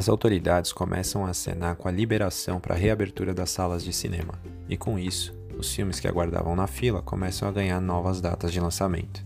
[0.00, 4.32] As autoridades começam a acenar com a liberação para a reabertura das salas de cinema,
[4.66, 8.58] e com isso, os filmes que aguardavam na fila começam a ganhar novas datas de
[8.58, 9.22] lançamento.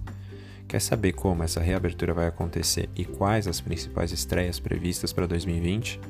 [0.66, 6.00] Quer saber como essa reabertura vai acontecer e quais as principais estreias previstas para 2020?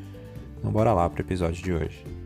[0.59, 2.24] Então bora lá para o episódio de hoje.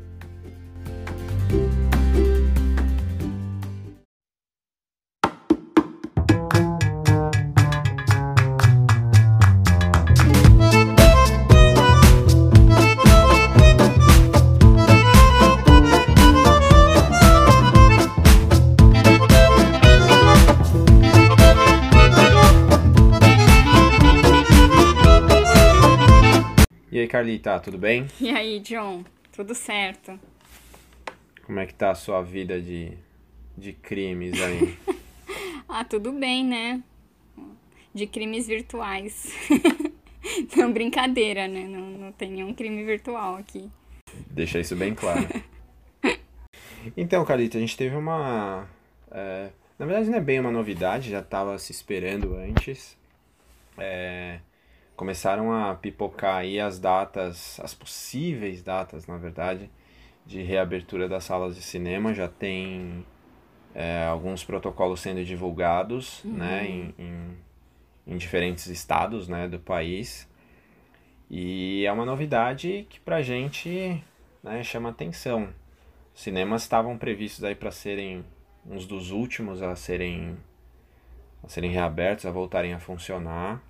[27.38, 28.08] E aí, Carlita, tudo bem?
[28.20, 29.04] E aí, John?
[29.30, 30.18] Tudo certo?
[31.46, 32.98] Como é que tá a sua vida de,
[33.56, 34.76] de crimes aí?
[35.68, 36.82] ah, tudo bem, né?
[37.94, 39.32] De crimes virtuais.
[40.56, 41.68] não, brincadeira, né?
[41.68, 43.70] Não, não tem nenhum crime virtual aqui.
[44.30, 45.28] Deixa isso bem claro.
[46.96, 48.68] então, Carlita, a gente teve uma.
[49.12, 52.96] É, na verdade, não é bem uma novidade, já estava se esperando antes.
[53.76, 54.40] É,
[54.98, 59.70] começaram a pipocar aí as datas, as possíveis datas, na verdade,
[60.26, 62.12] de reabertura das salas de cinema.
[62.12, 63.06] Já tem
[63.72, 66.32] é, alguns protocolos sendo divulgados, Uhum.
[66.32, 67.38] né, em, em,
[68.08, 70.28] em diferentes estados, né, do país.
[71.30, 74.02] E é uma novidade que pra gente,
[74.42, 75.48] né, chama atenção.
[76.12, 78.24] Os cinemas estavam previstos aí para serem
[78.66, 80.36] uns dos últimos a serem
[81.44, 83.62] a serem reabertos, a voltarem a funcionar.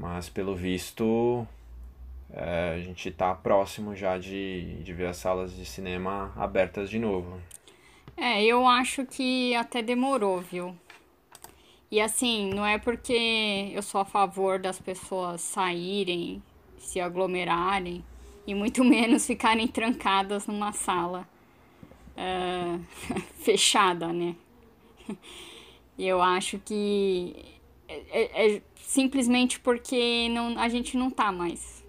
[0.00, 1.46] Mas pelo visto
[2.32, 6.98] é, a gente está próximo já de, de ver as salas de cinema abertas de
[6.98, 7.38] novo.
[8.16, 10.74] É, eu acho que até demorou, viu?
[11.90, 16.42] E assim, não é porque eu sou a favor das pessoas saírem,
[16.78, 18.02] se aglomerarem,
[18.46, 21.28] e muito menos ficarem trancadas numa sala
[22.16, 22.78] ah,
[23.44, 24.34] fechada, né?
[25.98, 27.59] Eu acho que
[28.10, 31.84] é, é- é simplesmente porque não, a gente não tá mais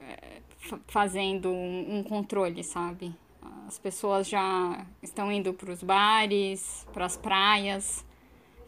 [0.00, 3.14] é, fa- fazendo um, um controle, sabe?
[3.66, 8.04] As pessoas já estão indo para os bares, para as praias,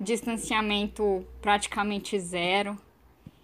[0.00, 2.78] distanciamento praticamente zero.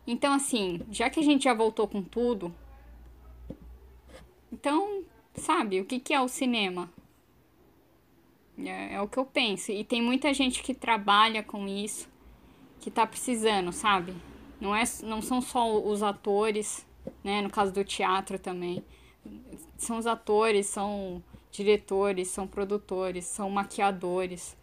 [0.07, 2.55] Então, assim, já que a gente já voltou com tudo,
[4.53, 6.91] então, sabe, o que, que é o cinema?
[8.59, 9.73] É, é o que eu penso.
[9.73, 12.09] E tem muita gente que trabalha com isso,
[12.81, 14.15] que tá precisando, sabe?
[14.61, 16.87] Não, é, não são só os atores,
[17.23, 17.41] né?
[17.43, 18.83] No caso do teatro também.
[19.77, 24.57] São os atores, são diretores, são produtores, são maquiadores.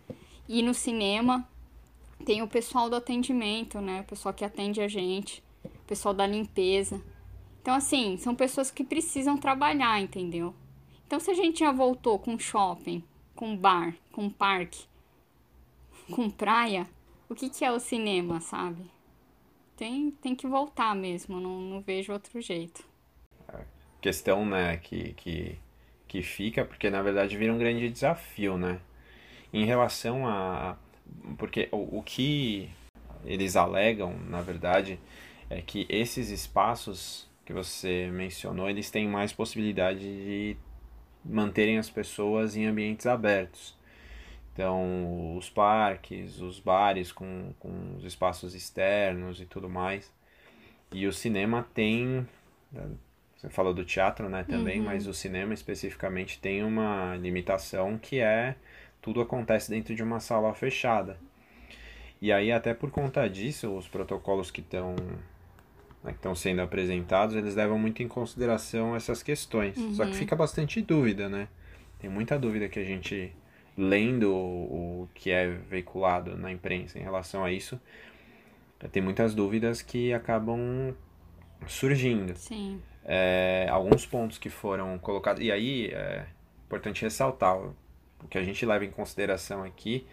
[0.47, 1.47] E no cinema
[2.25, 4.01] tem o pessoal do atendimento, né?
[4.01, 7.01] O pessoal que atende a gente, o pessoal da limpeza.
[7.61, 10.53] Então, assim, são pessoas que precisam trabalhar, entendeu?
[11.05, 13.03] Então, se a gente já voltou com shopping,
[13.35, 14.85] com bar, com parque,
[16.11, 16.87] com praia,
[17.29, 18.89] o que, que é o cinema, sabe?
[19.75, 22.83] Tem, tem que voltar mesmo, não, não vejo outro jeito.
[24.01, 25.59] Questão, né, que, que,
[26.07, 28.79] que fica, porque na verdade vira um grande desafio, né?
[29.53, 30.77] Em relação a.
[31.37, 32.69] Porque o, o que
[33.25, 34.99] eles alegam, na verdade,
[35.49, 40.57] é que esses espaços que você mencionou, eles têm mais possibilidade de
[41.23, 43.76] manterem as pessoas em ambientes abertos.
[44.57, 50.11] Então, os parques, os bares com, com os espaços externos e tudo mais.
[50.91, 52.27] E o cinema tem.
[53.35, 58.55] Você falou do teatro, né, também, mas o cinema especificamente tem uma limitação que é
[58.99, 61.19] tudo acontece dentro de uma sala fechada.
[62.19, 64.95] E aí, até por conta disso, os protocolos que estão
[66.03, 69.77] né, que estão sendo apresentados, eles levam muito em consideração essas questões.
[69.95, 71.47] Só que fica bastante dúvida, né?
[71.99, 73.31] Tem muita dúvida que a gente,
[73.77, 77.79] lendo o, que é veiculado na imprensa em relação a isso,
[78.91, 80.95] tem muitas dúvidas que acabam
[81.67, 82.35] surgindo.
[82.35, 82.81] Sim.
[83.05, 85.41] É, alguns pontos que foram colocados.
[85.43, 86.25] E aí é
[86.65, 90.05] importante ressaltar: o que a gente leva em consideração aqui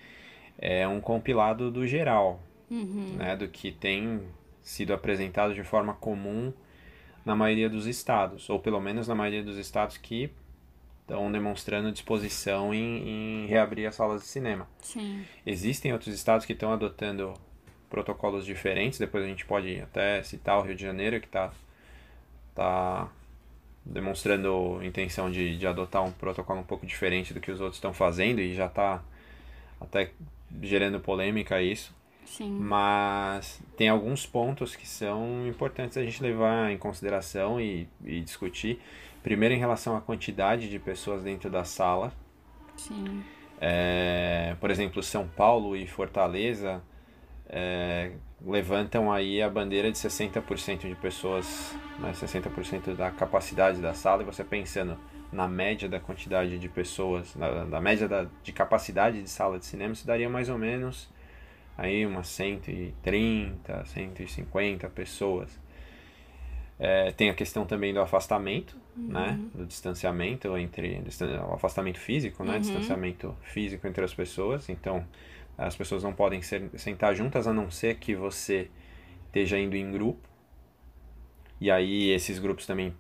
[0.58, 2.40] é um compilado do geral,
[2.70, 3.16] Uhum.
[3.18, 3.36] né?
[3.36, 4.22] Do que tem
[4.62, 6.52] sido apresentado de forma comum
[7.24, 10.30] na maioria dos estados, ou pelo menos na maioria dos estados que
[11.04, 14.66] estão demonstrando disposição em, em, reabrir as salas de cinema.
[14.80, 15.24] Sim.
[15.46, 17.34] Existem outros estados que estão adotando
[17.90, 21.52] protocolos diferentes, depois a gente pode até citar o Rio de Janeiro, que está
[22.54, 23.08] tá
[23.84, 27.92] demonstrando intenção de, de adotar um protocolo um pouco diferente do que os outros estão
[27.92, 29.02] fazendo e já está
[29.78, 30.10] até
[30.62, 31.94] gerando polêmica isso.
[32.24, 32.50] Sim.
[32.50, 38.80] Mas tem alguns pontos que são importantes a gente levar em consideração e, e discutir.
[39.24, 42.12] Primeiro, em relação à quantidade de pessoas dentro da sala.
[42.76, 43.24] Sim.
[43.58, 46.82] É, por exemplo, São Paulo e Fortaleza
[47.48, 48.12] é,
[48.44, 54.26] levantam aí a bandeira de 60% de pessoas, né, 60% da capacidade da sala, e
[54.26, 54.98] você pensando
[55.32, 59.64] na média da quantidade de pessoas, na, na média da, de capacidade de sala de
[59.64, 61.08] cinema, isso daria mais ou menos
[61.78, 65.63] aí umas 130, 150 pessoas.
[66.78, 69.08] É, tem a questão também do afastamento, uhum.
[69.08, 69.40] né?
[69.54, 71.00] Do distanciamento entre...
[71.48, 72.54] O afastamento físico, né?
[72.54, 72.60] Uhum.
[72.60, 74.68] Distanciamento físico entre as pessoas.
[74.68, 75.06] Então,
[75.56, 78.68] as pessoas não podem ser, sentar juntas a não ser que você
[79.26, 80.28] esteja indo em grupo.
[81.60, 82.92] E aí esses grupos também,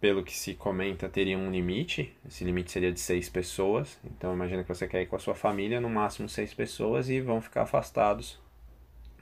[0.00, 2.12] pelo que se comenta, teriam um limite.
[2.26, 3.98] Esse limite seria de seis pessoas.
[4.04, 7.20] Então imagina que você quer ir com a sua família, no máximo seis pessoas, e
[7.20, 8.40] vão ficar afastados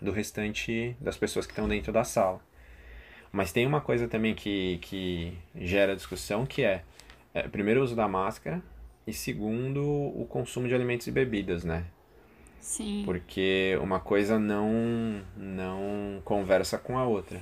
[0.01, 2.41] do restante das pessoas que estão dentro da sala.
[3.31, 6.83] Mas tem uma coisa também que, que gera discussão, que é,
[7.35, 8.63] é primeiro o uso da máscara
[9.07, 11.85] e segundo o consumo de alimentos e bebidas, né?
[12.61, 13.03] Sim.
[13.05, 17.41] Porque uma coisa não, não conversa com a outra.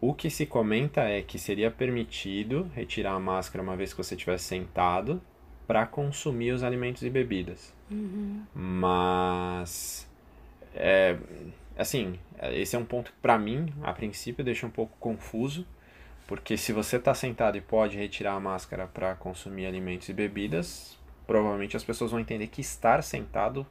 [0.00, 4.14] O que se comenta é que seria permitido retirar a máscara uma vez que você
[4.14, 5.20] estiver sentado
[5.66, 7.74] para consumir os alimentos e bebidas.
[7.90, 8.42] Uhum.
[8.54, 10.06] Mas,
[10.74, 11.16] é,
[11.76, 12.18] assim,
[12.52, 15.66] esse é um ponto que para mim, a princípio, deixa um pouco confuso.
[16.26, 20.98] Porque se você está sentado e pode retirar a máscara para consumir alimentos e bebidas,
[21.26, 23.64] provavelmente as pessoas vão entender que estar sentado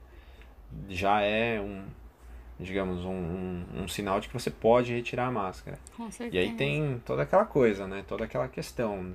[0.87, 1.85] já é um,
[2.59, 5.77] digamos, um, um, um, sinal de que você pode retirar a máscara.
[5.97, 6.35] Com certeza.
[6.35, 8.03] E aí tem toda aquela coisa, né?
[8.07, 9.13] Toda aquela questão.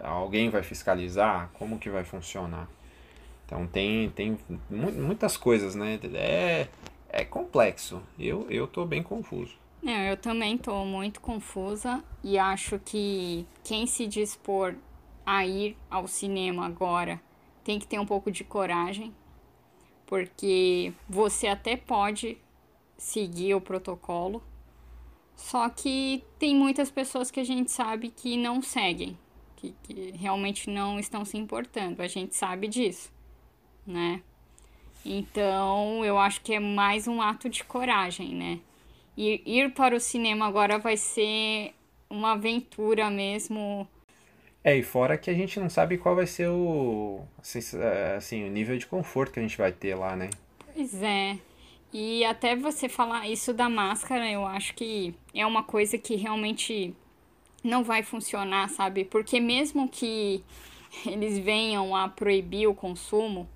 [0.00, 1.50] Alguém vai fiscalizar?
[1.54, 2.68] Como que vai funcionar?
[3.46, 4.38] Então tem, tem
[4.68, 5.98] muitas coisas, né?
[6.14, 6.68] É,
[7.14, 8.02] é complexo.
[8.18, 9.56] Eu, eu tô bem confuso.
[9.86, 14.74] É, eu também tô muito confusa e acho que quem se dispor
[15.24, 17.20] a ir ao cinema agora
[17.62, 19.14] tem que ter um pouco de coragem,
[20.06, 22.38] porque você até pode
[22.96, 24.42] seguir o protocolo,
[25.36, 29.18] só que tem muitas pessoas que a gente sabe que não seguem,
[29.56, 33.12] que, que realmente não estão se importando, a gente sabe disso,
[33.86, 34.22] né?
[35.04, 38.60] Então eu acho que é mais um ato de coragem, né?
[39.16, 41.72] Ir, ir para o cinema agora vai ser
[42.10, 43.88] uma aventura mesmo
[44.64, 47.20] é, e fora que a gente não sabe qual vai ser o
[48.16, 50.30] assim, o nível de conforto que a gente vai ter lá, né?
[50.72, 51.38] Pois é.
[51.92, 56.94] E até você falar isso da máscara, eu acho que é uma coisa que realmente
[57.62, 59.04] não vai funcionar, sabe?
[59.04, 60.42] Porque mesmo que
[61.06, 63.46] eles venham a proibir o consumo,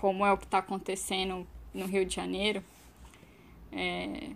[0.00, 2.62] como é o que está acontecendo no Rio de Janeiro,
[3.72, 4.28] é,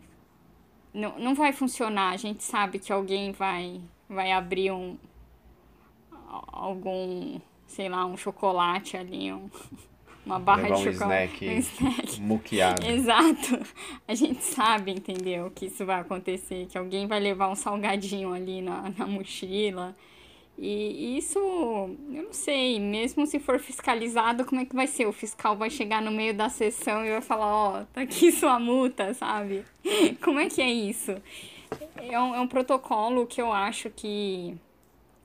[0.93, 2.13] não, não vai funcionar.
[2.13, 4.97] A gente sabe que alguém vai, vai abrir um,
[6.49, 9.51] algum, sei lá, um chocolate ali, um,
[10.25, 11.45] uma barra Levar de um chocolate.
[11.45, 12.87] Snack um snack muqueado.
[12.87, 13.61] Exato.
[14.09, 15.51] A gente sabe, entendeu?
[15.51, 19.95] Que isso vai acontecer, que alguém vai levar um salgadinho ali na, na mochila.
[20.63, 25.07] E isso, eu não sei, mesmo se for fiscalizado, como é que vai ser?
[25.07, 28.31] O fiscal vai chegar no meio da sessão e vai falar, ó, oh, tá aqui
[28.31, 29.65] sua multa, sabe?
[30.23, 31.13] Como é que é isso?
[31.97, 34.55] É um, é um protocolo que eu acho que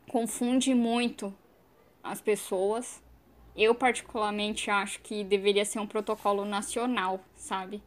[0.08, 1.36] confunde muito
[2.01, 3.04] as pessoas.
[3.58, 7.84] Eu, particularmente, acho que deveria ser um protocolo nacional, sabe?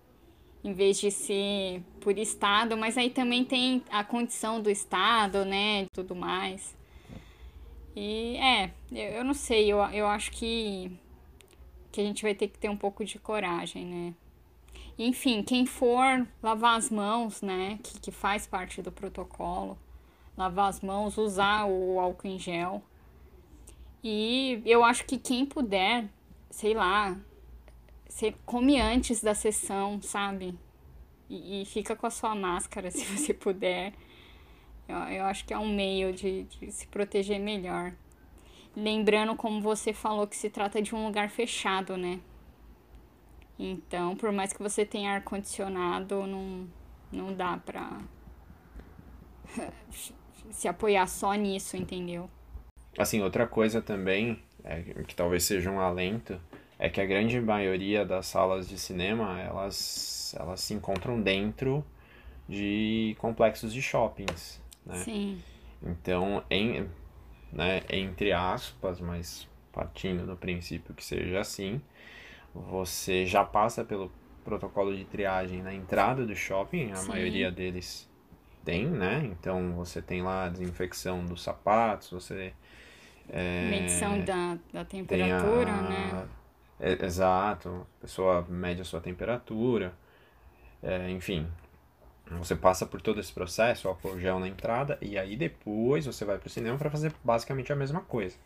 [0.63, 5.87] Em vez de ser por estado, mas aí também tem a condição do estado, né?
[5.95, 6.78] Tudo mais.
[8.01, 10.97] E é, eu, não sei, eu, eu acho que,
[11.91, 14.15] que a gente vai ter que ter um pouco de coragem, né?
[14.97, 17.81] Enfim, quem for lavar as mãos, né?
[17.83, 19.77] Que, que faz parte do protocolo
[20.37, 22.81] lavar as mãos, usar o álcool em gel.
[24.05, 26.09] E eu acho que quem puder,
[26.49, 27.19] sei lá,
[28.09, 30.57] você come antes da sessão, sabe?
[31.29, 33.93] E, e, fica com a sua máscara se você puder.
[34.89, 37.93] Eu, eu acho que é um meio de, de se proteger melhor.
[38.75, 42.21] Lembrando, como você falou, que se trata de um lugar fechado, né?
[43.59, 46.69] Então, por mais que você tenha ar-condicionado, não,
[47.11, 48.01] não dá pra,
[50.51, 52.31] se apoiar só nisso, entendeu?
[52.97, 56.41] Assim, outra coisa também, é, que talvez seja um alento,
[56.79, 61.85] é que a grande maioria das salas de cinema, elas, elas se encontram dentro
[62.49, 65.07] de complexos de shoppings, né?
[65.07, 65.45] Sim.
[65.83, 66.89] Então, em,
[67.53, 71.81] né, entre aspas, mas partindo do princípio que seja assim,
[72.55, 74.13] você já passa pelo
[74.45, 77.05] protocolo de triagem na entrada do shopping, a Sim.
[77.05, 78.09] maioria deles
[78.65, 79.23] tem, né?
[79.27, 82.55] Então você tem lá a desinfecção dos sapatos, você
[83.31, 86.19] é, Medição da, da tem temperatura, a- né?
[86.81, 89.93] é, exato, a pessoa mede a sua temperatura,
[90.83, 91.47] é, enfim.
[92.33, 96.39] Você passa por todo esse processo, álcool gel na entrada, e aí depois você vai
[96.39, 98.37] pro cinema para fazer basicamente a mesma coisa.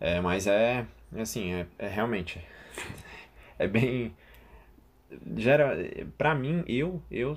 [0.00, 2.40] É, mas é, assim, é, é realmente,
[3.58, 4.14] é bem,
[5.36, 5.76] gera,
[6.16, 7.36] pra mim, eu, eu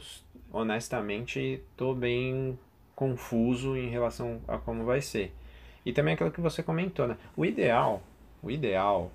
[0.52, 2.58] honestamente tô bem
[2.96, 5.34] confuso em relação a como vai ser.
[5.86, 7.18] E também aquilo que você comentou, né?
[7.36, 8.02] O ideal,
[8.42, 9.12] o ideal,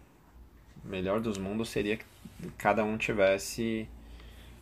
[0.84, 2.04] melhor dos mundos seria que
[2.56, 3.88] cada um tivesse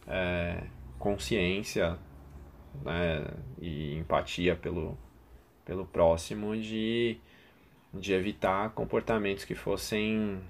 [0.07, 0.63] é,
[0.99, 1.99] consciência
[2.85, 3.27] né,
[3.61, 4.97] e empatia pelo,
[5.65, 7.19] pelo próximo de,
[7.95, 10.41] de evitar comportamentos que fossem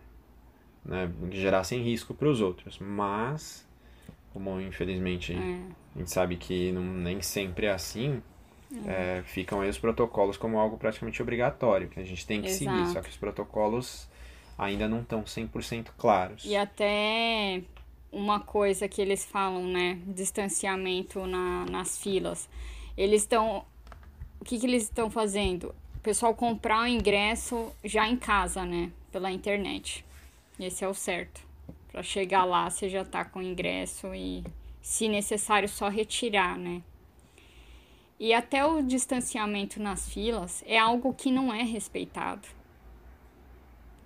[0.85, 2.79] né, que gerassem risco para os outros.
[2.79, 3.69] Mas,
[4.33, 5.61] como infelizmente É.
[5.95, 8.23] a gente sabe que não, nem sempre é assim,
[8.87, 12.73] é, ficam aí os protocolos como algo praticamente obrigatório, que a gente tem que seguir,
[12.73, 12.93] Exato.
[12.93, 14.09] só que os protocolos
[14.57, 16.45] ainda não estão 100% claros.
[16.45, 17.63] E até
[18.13, 19.99] uma coisa que eles falam, né?
[20.07, 22.49] Distanciamento na, nas filas.
[22.97, 23.65] Eles estão.
[24.41, 25.75] O que, que eles estão fazendo?
[25.97, 28.91] O pessoal comprar o ingresso já em casa, né?
[29.13, 30.05] Pela internet.
[30.59, 31.41] Esse é o certo.
[31.91, 34.45] Pra chegar lá, você já tá com o ingresso e,
[34.81, 36.83] se necessário, só retirar, né?
[38.21, 42.49] E até o distanciamento nas filas é algo que não é respeitado.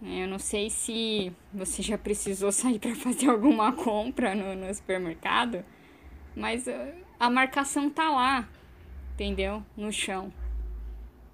[0.03, 5.65] Eu não sei se você já precisou sair para fazer alguma compra no, no supermercado,
[6.35, 8.49] mas uh, a marcação tá lá,
[9.15, 9.63] entendeu?
[9.77, 10.33] No chão.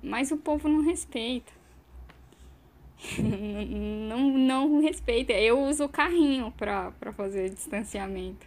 [0.03, 1.53] Mas o povo não respeita.
[3.19, 5.33] não, não respeita.
[5.33, 8.47] Eu uso o carrinho para fazer distanciamento.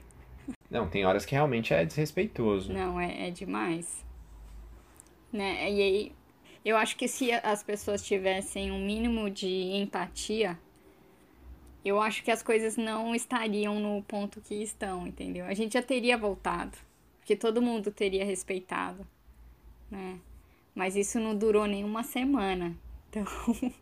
[0.70, 2.72] Não, tem horas que realmente é desrespeitoso.
[2.72, 4.06] Não, é, é demais.
[5.32, 5.72] Né?
[5.72, 6.12] E aí,
[6.64, 10.58] eu acho que se as pessoas tivessem um mínimo de empatia,
[11.84, 15.46] eu acho que as coisas não estariam no ponto que estão, entendeu?
[15.46, 16.78] A gente já teria voltado,
[17.20, 19.06] porque todo mundo teria respeitado,
[19.90, 20.20] né?
[20.76, 22.76] Mas isso não durou nem uma semana.
[23.10, 23.26] Então,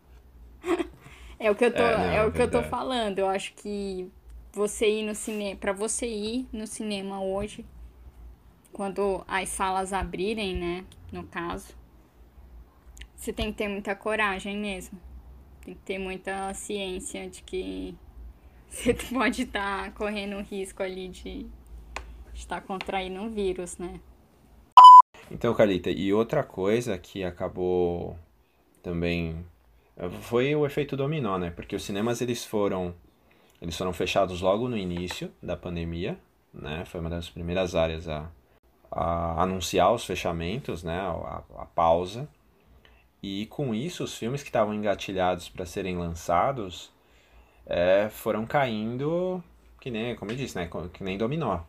[1.38, 2.68] é o que eu tô, É, não, é, é o que eu tô verdade.
[2.70, 3.18] falando.
[3.18, 4.10] Eu acho que
[4.52, 7.64] você ir no cinema, para você ir no cinema hoje,
[8.72, 11.74] quando as salas abrirem, né, no caso,
[13.20, 14.98] você tem que ter muita coragem mesmo.
[15.62, 17.94] Tem que ter muita ciência de que
[18.66, 21.46] você pode estar correndo risco ali de
[22.34, 24.00] estar contraindo um vírus, né?
[25.30, 28.18] Então, Carlita, e outra coisa que acabou
[28.82, 29.44] também
[30.22, 31.50] foi o efeito dominó, né?
[31.50, 32.94] Porque os cinemas eles foram
[33.60, 36.18] eles foram fechados logo no início da pandemia,
[36.54, 36.86] né?
[36.86, 38.30] Foi uma das primeiras áreas a,
[38.90, 40.98] a anunciar os fechamentos, né?
[40.98, 42.26] A, a pausa.
[43.22, 46.90] E com isso, os filmes que estavam engatilhados para serem lançados
[47.66, 49.42] é, foram caindo,
[49.80, 50.68] que nem, como eu disse, né?
[50.92, 51.60] Que nem dominó.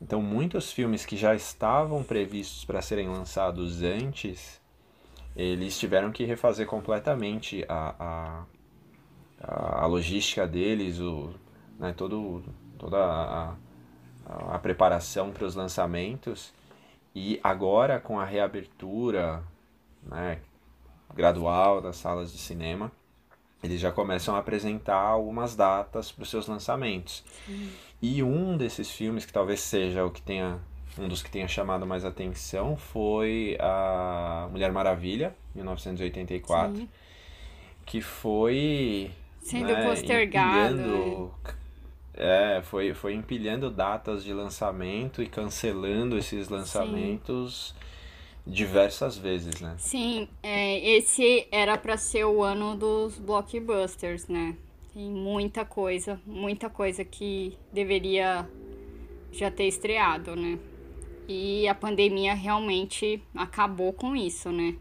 [0.00, 4.58] Então, muitos filmes que já estavam previstos para serem lançados antes,
[5.36, 8.46] eles tiveram que refazer completamente a,
[9.42, 11.34] a, a logística deles, o,
[11.78, 12.42] né, todo,
[12.78, 13.54] toda a,
[14.26, 16.52] a, a preparação para os lançamentos.
[17.14, 19.42] E agora, com a reabertura
[20.02, 20.40] né,
[21.14, 22.90] gradual das salas de cinema,
[23.62, 27.22] eles já começam a apresentar algumas datas para os seus lançamentos.
[28.00, 30.58] E um desses filmes, que talvez seja o que tenha
[30.98, 36.88] um dos que tenha chamado mais atenção, foi a Mulher Maravilha, 1984, Sim.
[37.86, 39.10] que foi
[39.42, 40.72] Sendo né, postergado.
[40.74, 41.34] empilhando-
[42.14, 47.74] é, foi, foi empilhando datas de lançamento e cancelando esses lançamentos
[48.46, 49.74] diversas vezes, né?
[49.78, 54.56] Sim, é, esse era pra ser o ano dos blockbusters, né?
[54.92, 58.48] Tem muita coisa, muita coisa que deveria
[59.32, 60.58] já ter estreado, né?
[61.28, 64.76] E a pandemia realmente acabou com isso, né?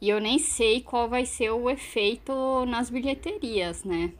[0.00, 4.12] E eu nem sei qual vai ser o efeito nas bilheterias, né?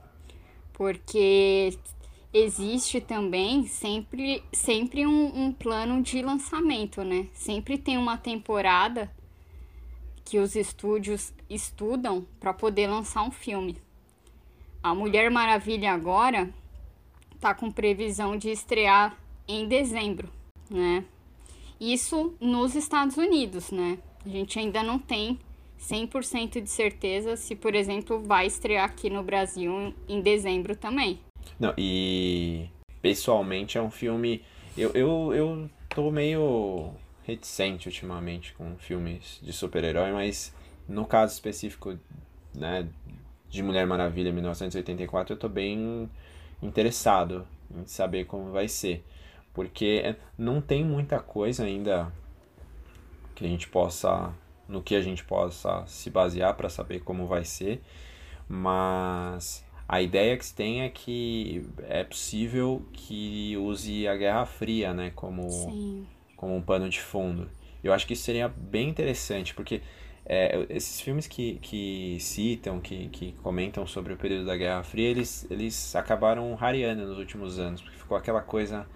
[0.72, 1.76] Porque
[2.32, 7.28] existe também sempre, sempre um, um plano de lançamento, né?
[7.32, 9.10] Sempre tem uma temporada
[10.24, 13.76] que os estúdios estudam para poder lançar um filme.
[14.82, 16.48] A Mulher Maravilha agora
[17.40, 19.16] tá com previsão de estrear
[19.48, 20.30] em dezembro,
[20.70, 21.04] né?
[21.80, 23.98] Isso nos Estados Unidos, né?
[24.24, 25.38] A gente ainda não tem
[25.80, 31.18] 100% de certeza se, por exemplo, vai estrear aqui no Brasil em dezembro também.
[31.58, 32.68] Não, e
[33.02, 34.44] pessoalmente é um filme.
[34.76, 36.94] Eu, eu, eu tô meio
[37.24, 40.54] reticente ultimamente com filmes de super-herói, mas
[40.88, 41.98] no caso específico
[42.54, 42.88] né,
[43.48, 46.08] de Mulher Maravilha 1984, eu tô bem
[46.62, 49.04] interessado em saber como vai ser.
[49.52, 52.12] Porque não tem muita coisa ainda
[53.34, 54.32] que a gente possa.
[54.68, 57.82] no que a gente possa se basear para saber como vai ser,
[58.48, 64.94] mas a ideia que se tem é que é possível que use a Guerra Fria,
[64.94, 66.06] né, como,
[66.36, 67.50] como um pano de fundo.
[67.82, 69.82] Eu acho que isso seria bem interessante, porque
[70.24, 75.08] é, esses filmes que, que citam, que, que comentam sobre o período da Guerra Fria,
[75.08, 78.86] eles, eles acabaram rareando nos últimos anos, porque ficou aquela coisa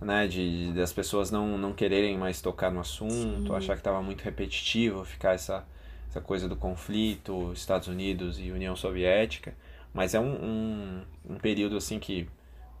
[0.00, 3.54] né, de, de das pessoas não, não quererem mais tocar no assunto, Sim.
[3.54, 5.64] achar que estava muito repetitivo, ficar essa,
[6.10, 9.54] essa coisa do conflito Estados Unidos e União Soviética.
[9.98, 12.28] Mas é um, um, um período assim que,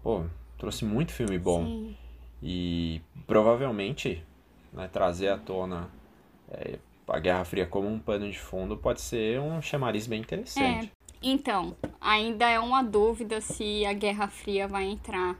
[0.04, 0.22] pô,
[0.56, 1.64] trouxe muito filme bom.
[1.64, 1.96] Sim.
[2.40, 4.22] E provavelmente
[4.72, 5.90] né, trazer à tona
[6.48, 10.86] é, a Guerra Fria como um pano de fundo pode ser um chamariz bem interessante.
[10.86, 10.90] É.
[11.20, 15.36] Então, ainda é uma dúvida se a Guerra Fria vai entrar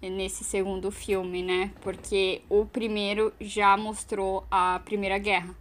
[0.00, 1.72] nesse segundo filme, né?
[1.82, 5.54] Porque o primeiro já mostrou a Primeira Guerra.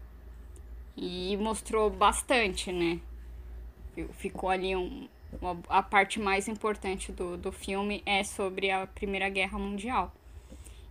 [0.95, 3.01] E mostrou bastante, né?
[4.13, 5.09] Ficou ali um,
[5.69, 10.13] a parte mais importante do, do filme é sobre a Primeira Guerra Mundial.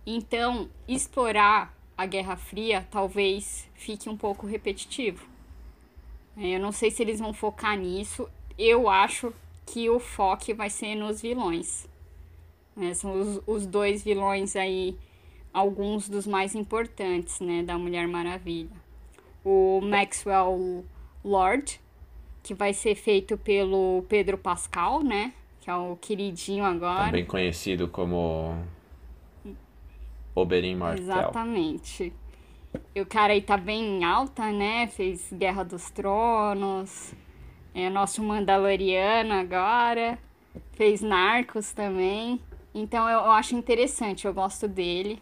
[0.05, 5.25] Então, explorar a Guerra Fria talvez fique um pouco repetitivo.
[6.35, 8.27] É, eu não sei se eles vão focar nisso.
[8.57, 9.33] Eu acho
[9.65, 11.87] que o foco vai ser nos vilões.
[12.81, 14.97] É, são os, os dois vilões aí,
[15.53, 18.75] alguns dos mais importantes, né, da Mulher Maravilha.
[19.43, 20.85] O Maxwell
[21.23, 21.79] Lord,
[22.43, 25.33] que vai ser feito pelo Pedro Pascal, né?
[25.59, 27.05] Que é o queridinho agora.
[27.05, 28.55] Também conhecido como
[30.33, 31.03] Oberyn Martell.
[31.03, 32.13] Exatamente.
[32.95, 34.87] E o cara aí tá bem em alta, né?
[34.87, 37.13] Fez Guerra dos Tronos.
[37.73, 40.17] É nosso Mandaloriano agora.
[40.73, 42.39] Fez Narcos também.
[42.73, 45.21] Então eu, eu acho interessante, eu gosto dele.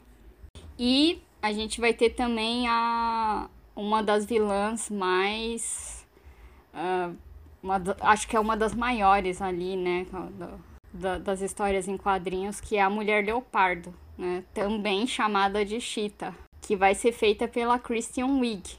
[0.77, 5.98] E a gente vai ter também a uma das vilãs mais
[7.61, 10.05] Uma, acho que é uma das maiores ali, né?
[10.93, 14.43] Do, das histórias em quadrinhos, que é a Mulher Leopardo, né?
[14.53, 18.77] Também chamada de Cheetah, que vai ser feita pela Christian Wig.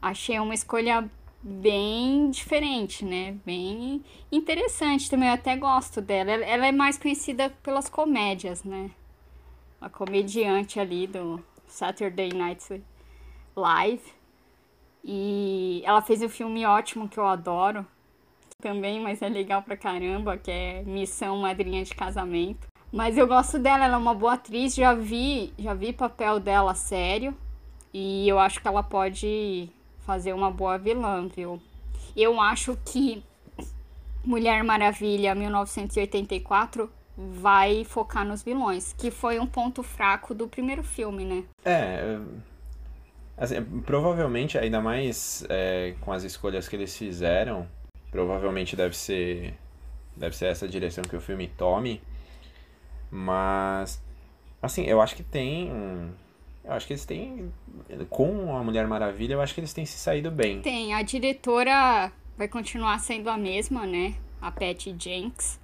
[0.00, 1.10] Achei uma escolha
[1.42, 3.36] bem diferente, né?
[3.44, 6.30] Bem interessante também, eu até gosto dela.
[6.30, 8.90] Ela é mais conhecida pelas comédias, né?
[9.80, 12.82] A comediante ali do Saturday Night
[13.56, 14.17] Live.
[15.04, 17.86] E ela fez um filme ótimo que eu adoro
[18.60, 22.66] também, mas é legal pra caramba, que é Missão Madrinha de Casamento.
[22.92, 26.74] Mas eu gosto dela, ela é uma boa atriz, já vi, já vi papel dela
[26.74, 27.36] sério
[27.92, 29.68] e eu acho que ela pode
[30.00, 31.60] fazer uma boa vilã, viu?
[32.16, 33.22] Eu acho que
[34.24, 41.24] Mulher Maravilha 1984 vai focar nos vilões, que foi um ponto fraco do primeiro filme,
[41.24, 41.44] né?
[41.64, 42.18] É,
[43.38, 47.68] Assim, provavelmente, ainda mais é, com as escolhas que eles fizeram,
[48.10, 49.54] provavelmente deve ser,
[50.16, 52.02] deve ser essa direção que o filme tome.
[53.10, 54.02] Mas,
[54.60, 55.70] assim, eu acho que tem.
[56.64, 57.52] Eu acho que eles têm.
[58.10, 60.60] Com a Mulher Maravilha, eu acho que eles têm se saído bem.
[60.60, 60.92] Tem.
[60.92, 64.14] A diretora vai continuar sendo a mesma, né?
[64.40, 65.60] A Patty Jenks.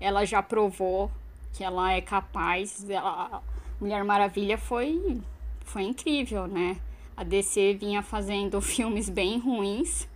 [0.00, 1.10] Ela já provou
[1.52, 2.88] que ela é capaz.
[2.88, 3.42] Ela,
[3.78, 5.20] Mulher Maravilha foi,
[5.64, 6.78] foi incrível, né?
[7.20, 10.08] A DC vinha fazendo filmes bem ruins.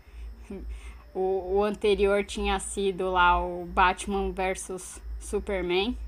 [1.13, 5.99] O, o anterior tinha sido lá o Batman vs Superman,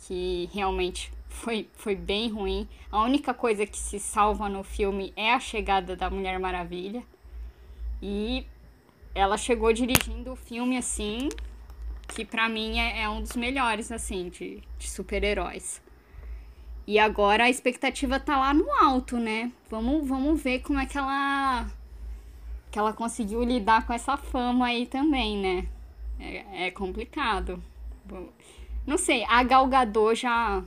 [0.00, 2.68] que realmente foi, foi bem ruim.
[2.92, 7.02] A única coisa que se salva no filme é a chegada da Mulher Maravilha.
[8.02, 8.46] E
[9.14, 11.30] ela chegou dirigindo o filme assim,
[12.08, 15.80] que pra mim é, é um dos melhores, assim, de, de super-heróis.
[16.86, 19.50] E agora a expectativa tá lá no alto, né?
[19.70, 21.66] Vamos, vamos ver como é que ela
[22.70, 25.68] que ela conseguiu lidar com essa fama aí também, né?
[26.18, 27.62] É, é complicado.
[28.86, 30.62] Não sei, a Gal Gadot já,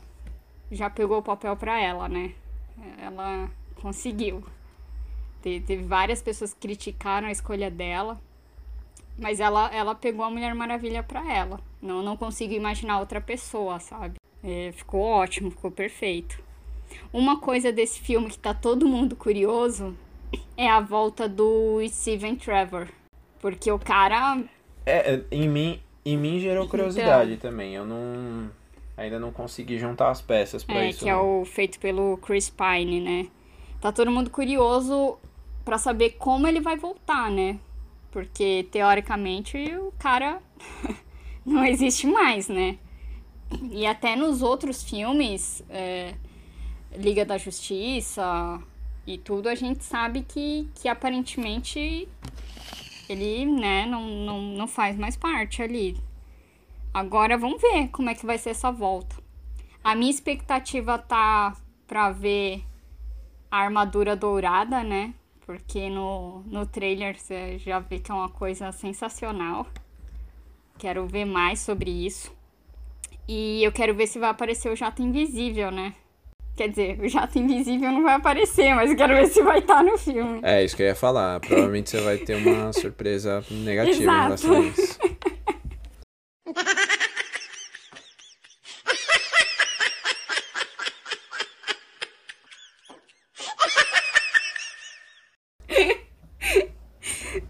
[0.71, 2.33] já pegou o papel pra ela, né?
[2.97, 3.49] Ela
[3.81, 4.43] conseguiu.
[5.41, 8.19] Te- Teve várias pessoas que criticaram a escolha dela,
[9.19, 11.59] mas ela, ela pegou a Mulher Maravilha pra ela.
[11.81, 14.15] Não, não consigo imaginar outra pessoa, sabe?
[14.43, 16.41] É, ficou ótimo, ficou perfeito.
[17.11, 19.95] Uma coisa desse filme que tá todo mundo curioso
[20.55, 22.87] é a volta do Steven Trevor.
[23.39, 24.41] Porque o cara
[24.85, 27.73] É, é, em mim, em mim gerou curiosidade também.
[27.75, 28.49] Eu não.
[28.95, 31.03] Ainda não consegui juntar as peças pra É, isso.
[31.03, 31.41] que é não.
[31.41, 33.27] o feito pelo Chris Pine, né?
[33.79, 35.17] Tá todo mundo curioso
[35.63, 37.59] pra saber como ele vai voltar, né?
[38.09, 40.39] Porque teoricamente o cara
[41.45, 42.77] não existe mais, né?
[43.71, 46.15] E até nos outros filmes, é,
[46.95, 48.61] Liga da Justiça
[49.05, 52.07] e tudo, a gente sabe que, que aparentemente
[53.07, 55.97] ele, né, não, não, não faz mais parte ali.
[56.93, 59.15] Agora vamos ver como é que vai ser essa volta.
[59.83, 61.55] A minha expectativa tá
[61.85, 62.63] pra ver
[63.49, 65.13] a armadura dourada, né?
[65.45, 69.65] Porque no, no trailer você já vê que é uma coisa sensacional.
[70.77, 72.36] Quero ver mais sobre isso.
[73.27, 75.93] E eu quero ver se vai aparecer o jato invisível, né?
[76.55, 79.83] Quer dizer, o jato invisível não vai aparecer, mas eu quero ver se vai estar
[79.83, 80.39] no filme.
[80.41, 81.39] É, isso que eu ia falar.
[81.39, 84.23] Provavelmente você vai ter uma surpresa negativa em Exato.
[84.23, 84.99] relação a isso.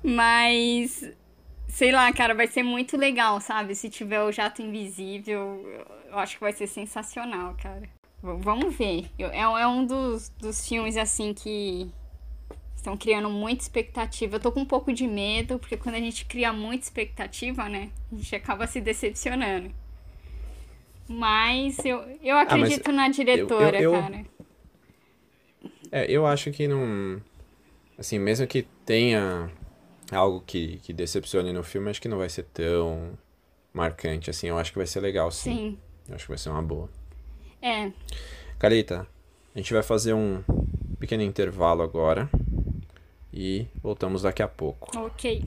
[0.04, 1.04] Mas,
[1.78, 3.76] sei lá, cara, vai ser muito legal, sabe?
[3.76, 5.64] Se tiver o jato invisível,
[6.10, 7.84] eu acho que vai ser sensacional, cara.
[8.24, 9.06] V- vamos ver.
[9.18, 11.88] Eu- É, é um dos, dos filmes, assim, que
[12.76, 14.38] estão criando muita expectativa.
[14.38, 17.92] Eu tô com um pouco de medo, porque quando a gente cria muita expectativa, né?
[18.12, 19.70] A gente acaba se decepcionando.
[21.08, 24.26] Mas eu, eu acredito na diretora, eu- cara.
[25.92, 27.22] É, eu acho que não.
[28.00, 29.50] Assim, mesmo que tenha
[30.12, 33.18] algo que, que decepcione no filme, acho que não vai ser tão
[33.74, 34.48] marcante assim.
[34.48, 35.54] Eu acho que vai ser legal, sim.
[35.54, 35.78] Sim.
[36.08, 36.90] Eu acho que vai ser uma boa.
[37.62, 37.92] É,
[38.60, 39.08] Carita,
[39.54, 40.44] a gente vai fazer um
[41.00, 42.30] pequeno intervalo agora
[43.34, 44.98] e voltamos daqui a pouco.
[44.98, 45.44] ok.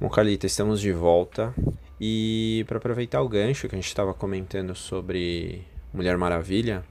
[0.00, 1.54] Bom, Carlita, estamos de volta.
[1.98, 6.84] E para aproveitar o gancho que a gente estava comentando sobre Mulher Maravilha,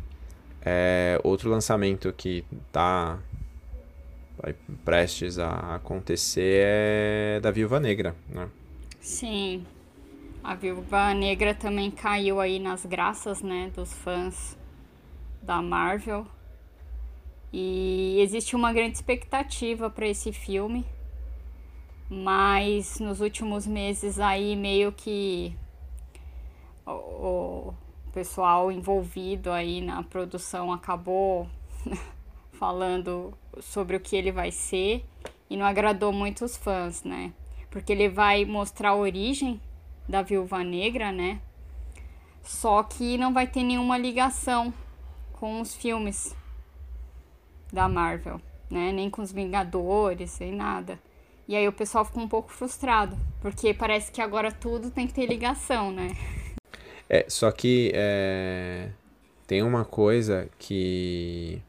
[0.61, 3.19] é outro lançamento que tá
[4.85, 8.49] prestes a acontecer é da Viúva Negra, né?
[9.01, 9.65] Sim.
[10.41, 14.57] A Viúva Negra também caiu aí nas graças, né, dos fãs
[15.41, 16.25] da Marvel.
[17.51, 20.85] E existe uma grande expectativa para esse filme.
[22.09, 25.53] Mas nos últimos meses aí meio que
[26.85, 27.73] o
[28.13, 31.49] pessoal envolvido aí na produção acabou
[32.54, 35.04] falando sobre o que ele vai ser
[35.49, 37.34] e não agradou muito os fãs, né?
[37.71, 39.60] Porque ele vai mostrar a origem
[40.08, 41.41] da Viúva Negra, né?
[42.43, 44.71] Só que não vai ter nenhuma ligação
[45.34, 46.36] com os filmes
[47.71, 48.91] da Marvel, né?
[48.91, 50.99] Nem com os Vingadores, nem nada.
[51.47, 55.13] E aí o pessoal ficou um pouco frustrado, porque parece que agora tudo tem que
[55.13, 56.15] ter ligação, né?
[57.09, 58.89] É, só que é,
[59.47, 61.61] tem uma coisa que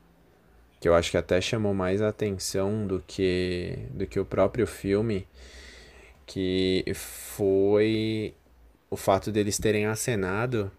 [0.80, 5.26] que eu acho que até chamou mais atenção do que do que o próprio filme,
[6.26, 8.34] que foi
[8.90, 10.70] o fato deles terem acenado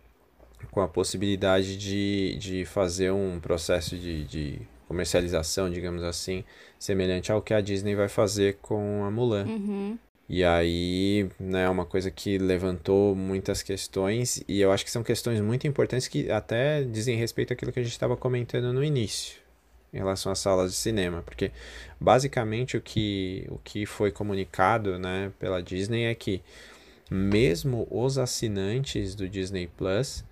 [0.71, 6.43] com a possibilidade de, de fazer um processo de, de comercialização, digamos assim,
[6.79, 9.45] semelhante ao que a Disney vai fazer com a Mulan.
[9.45, 9.99] Uhum.
[10.27, 15.39] E aí, né, uma coisa que levantou muitas questões, e eu acho que são questões
[15.39, 19.39] muito importantes que até dizem respeito àquilo que a gente estava comentando no início,
[19.93, 21.51] em relação às salas de cinema, porque
[21.99, 26.41] basicamente o que, o que foi comunicado, né, pela Disney é que
[27.09, 30.23] mesmo os assinantes do Disney Plus,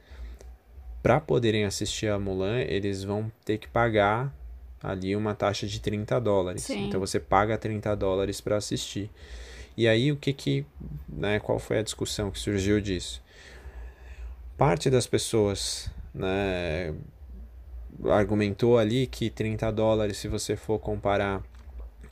[1.03, 4.33] para poderem assistir a Mulan, eles vão ter que pagar
[4.81, 6.63] ali uma taxa de 30 dólares.
[6.63, 6.87] Sim.
[6.87, 9.09] Então você paga 30 dólares para assistir.
[9.75, 10.65] E aí o que que,
[11.09, 13.21] né, qual foi a discussão que surgiu disso?
[14.57, 16.93] Parte das pessoas, né,
[18.05, 21.41] argumentou ali que 30 dólares, se você for comparar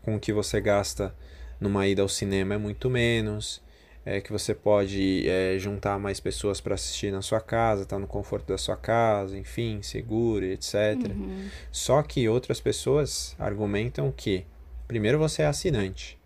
[0.02, 1.13] com o que você gasta
[1.60, 3.62] numa ida ao cinema, é muito menos.
[4.04, 8.08] É que você pode é, juntar mais pessoas para assistir na sua casa, tá no
[8.08, 10.74] conforto da sua casa, enfim, seguro, etc.
[11.08, 11.47] Uhum.
[11.71, 14.43] Só que outras pessoas argumentam que
[14.88, 16.17] primeiro você é assinante,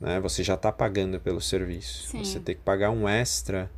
[0.00, 0.20] né?
[0.20, 2.08] Você já está pagando pelo serviço.
[2.08, 2.18] Sim.
[2.24, 3.70] Você tem que pagar um extra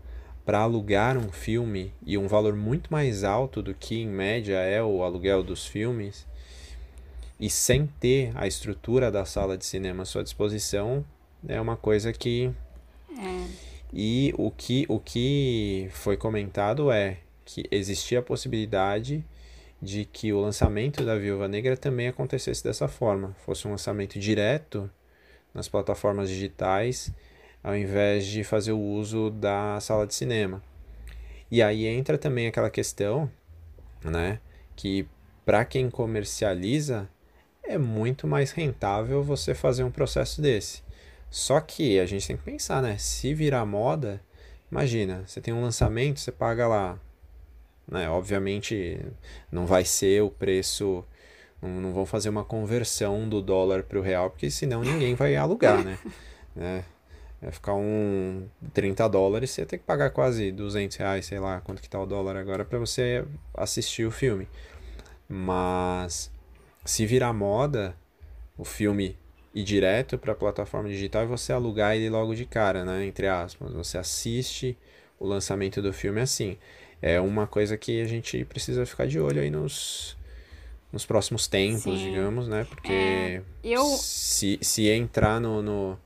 [0.44, 4.83] para alugar um filme e um valor muito mais alto do que em média é
[4.83, 6.26] o aluguel dos filmes
[7.38, 11.04] e sem ter a estrutura da sala de cinema à sua disposição
[11.46, 12.50] é uma coisa que
[13.16, 13.46] É.
[13.92, 19.24] e o que o que foi comentado é que existia a possibilidade
[19.80, 24.90] de que o lançamento da Viúva Negra também acontecesse dessa forma, fosse um lançamento direto
[25.55, 27.13] nas plataformas digitais,
[27.63, 30.63] ao invés de fazer o uso da sala de cinema.
[31.51, 33.31] E aí entra também aquela questão,
[34.05, 34.41] né,
[34.77, 35.07] que
[35.45, 37.09] para quem comercializa
[37.63, 40.83] é muito mais rentável você fazer um processo desse.
[41.29, 44.21] Só que a gente tem que pensar, né, se virar moda,
[44.71, 46.99] imagina, você tem um lançamento, você paga lá
[47.91, 48.09] né?
[48.09, 49.01] Obviamente
[49.51, 51.05] não vai ser o preço,
[51.62, 55.37] não, não vão fazer uma conversão do dólar para o real, porque senão ninguém vai
[55.37, 55.99] alugar, né?
[56.55, 56.85] né?
[57.40, 61.81] Vai ficar um 30 dólares, você tem que pagar quase 200 reais, sei lá quanto
[61.81, 64.46] que tá o dólar agora para você assistir o filme.
[65.29, 66.31] Mas
[66.85, 67.96] se virar moda,
[68.59, 69.18] o filme
[69.55, 73.07] ir direto para a plataforma digital e você alugar ele logo de cara, né?
[73.07, 74.77] Entre aspas, você assiste
[75.18, 76.59] o lançamento do filme assim
[77.03, 80.16] é uma coisa que a gente precisa ficar de olho aí nos,
[80.92, 82.11] nos próximos tempos, Sim.
[82.11, 82.64] digamos, né?
[82.64, 85.98] Porque É, eu- se, se entrar no, no,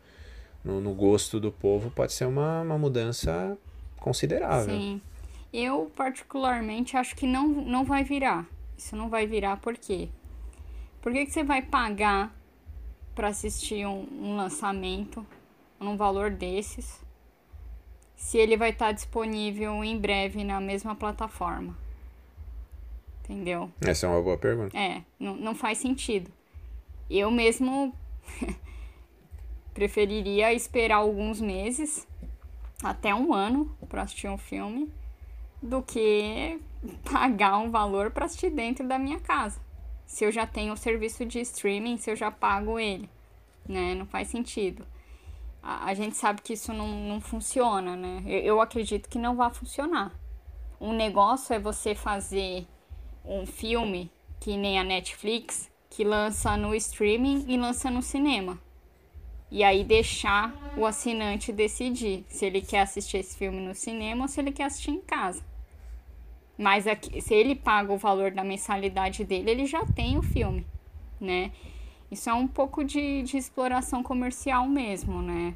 [0.64, 3.57] no, no gosto do povo, pode ser uma, uma mudança
[3.99, 4.79] considerável.
[4.79, 5.01] Sim.
[5.53, 8.47] Eu, particularmente, acho que não, não vai virar.
[8.77, 10.09] Isso não vai virar por quê?
[11.01, 12.35] Por que, que você vai pagar
[13.14, 15.25] para assistir um, um lançamento
[15.79, 17.01] num valor desses
[18.16, 21.77] se ele vai estar disponível em breve na mesma plataforma?
[23.25, 23.71] Entendeu?
[23.81, 24.77] Essa é uma boa pergunta.
[24.77, 26.31] É, não, não faz sentido.
[27.09, 27.95] Eu mesmo
[29.73, 32.07] preferiria esperar alguns meses,
[32.83, 34.93] até um ano, para assistir um filme,
[35.63, 36.61] do que
[37.11, 39.59] pagar um valor para assistir dentro da minha casa.
[40.05, 43.09] Se eu já tenho o serviço de streaming, se eu já pago ele,
[43.67, 43.95] né?
[43.95, 44.87] Não faz sentido.
[45.63, 48.23] A, a gente sabe que isso não, não funciona, né?
[48.27, 50.13] Eu, eu acredito que não vai funcionar.
[50.79, 52.67] Um negócio é você fazer
[53.25, 54.11] um filme
[54.41, 58.59] que nem a Netflix, que lança no streaming e lança no cinema.
[59.51, 64.29] E aí deixar o assinante decidir se ele quer assistir esse filme no cinema ou
[64.29, 65.43] se ele quer assistir em casa.
[66.59, 70.67] Mas aqui, se ele paga o valor da mensalidade dele, ele já tem o filme,
[71.21, 71.53] né?
[72.11, 75.55] Isso é um pouco de, de exploração comercial mesmo, né?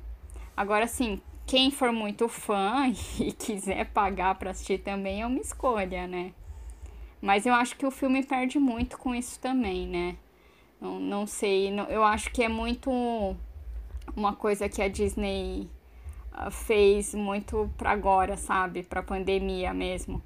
[0.56, 6.06] Agora, assim, quem for muito fã e quiser pagar para assistir também é uma escolha,
[6.06, 6.32] né?
[7.20, 10.16] Mas eu acho que o filme perde muito com isso também, né?
[10.80, 12.90] Não, não sei, não- eu acho que é muito
[14.16, 15.68] uma coisa que a Disney
[16.32, 18.82] ah, fez muito para agora, sabe?
[18.82, 20.22] Para pandemia mesmo.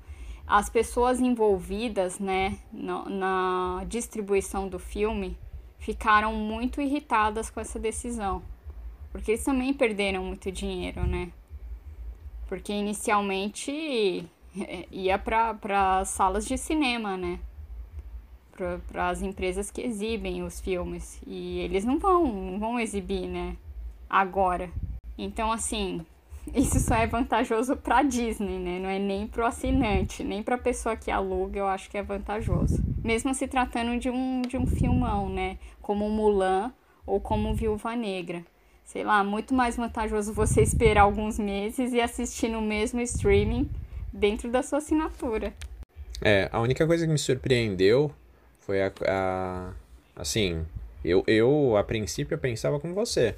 [0.47, 5.39] As pessoas envolvidas, né, na, na distribuição do filme
[5.79, 8.43] ficaram muito irritadas com essa decisão.
[9.13, 11.31] Porque eles também perderam muito dinheiro, né?
[12.49, 14.29] Porque inicialmente
[14.91, 17.39] ia para salas de cinema, né?
[18.89, 21.21] Para as empresas que exibem os filmes.
[21.27, 23.57] E eles não vão, não vão exibir, né?
[24.09, 24.71] Agora.
[25.17, 26.05] Então, assim,
[26.55, 28.79] isso só é vantajoso para Disney, né?
[28.79, 32.83] Não é nem pro assinante, nem para pessoa que aluga, eu acho que é vantajoso.
[33.03, 35.59] Mesmo se tratando de um, de um filmão, né?
[35.81, 36.73] Como Mulan
[37.07, 38.45] ou como Viúva Negra.
[38.85, 43.69] Sei lá, muito mais vantajoso você esperar alguns meses e assistir no mesmo streaming
[44.13, 45.53] dentro da sua assinatura.
[46.21, 48.13] É, a única coisa que me surpreendeu
[48.61, 49.73] foi a, a-
[50.15, 50.65] assim,
[51.05, 53.35] eu, eu a princípio eu pensava como você,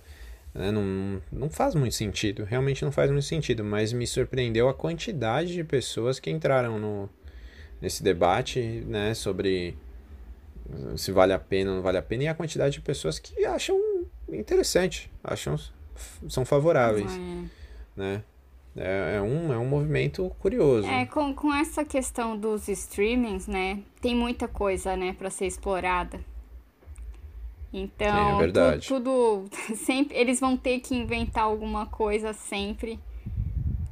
[0.54, 0.70] né?
[0.70, 5.54] Não, não faz muito sentido, realmente não faz muito sentido, mas me surpreendeu a quantidade
[5.54, 7.08] de pessoas que entraram no,
[7.80, 9.76] nesse debate, né, sobre
[10.96, 13.44] se vale a pena ou não vale a pena, e a quantidade de pessoas que
[13.44, 13.78] acham
[14.28, 15.58] interessante, acham,
[16.28, 17.44] são favoráveis, É.
[17.96, 18.22] né?
[18.76, 20.88] É, é um, é um movimento curioso.
[20.88, 23.78] É, com, com essa questão dos streamings, né?
[24.00, 26.18] Tem muita coisa, né, pra ser explorada.
[27.72, 29.44] Então, É tu- tudo
[29.76, 32.98] sempre eles vão ter que inventar alguma coisa sempre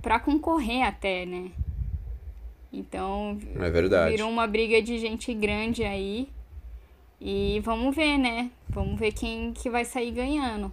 [0.01, 1.51] pra concorrer até, né?
[2.73, 4.13] Então, É verdade.
[4.17, 6.29] virou uma briga de gente grande aí.
[7.21, 8.51] E vamos ver, né?
[8.69, 10.73] Vamos ver quem que vai sair ganhando.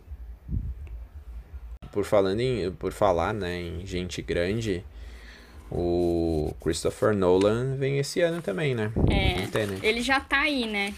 [1.92, 4.84] Por falando em, por falar, né, em gente grande,
[5.72, 8.92] o Christopher Nolan vem esse ano também, né?
[9.10, 9.88] É.
[9.88, 10.94] Ele já tá aí, né?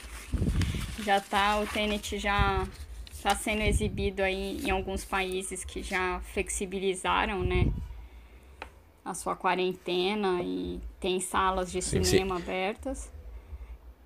[1.04, 2.67] Já tá, o Tenet já
[3.21, 7.71] Está sendo exibido aí em alguns países que já flexibilizaram, né?
[9.06, 12.41] A sua quarentena e tem salas de sim, cinema sim.
[12.41, 13.12] abertas.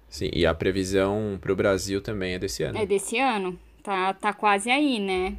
[0.09, 2.77] Sim, e a previsão para o Brasil também é desse ano.
[2.77, 3.57] É desse ano.
[3.81, 5.37] Tá, tá quase aí, né?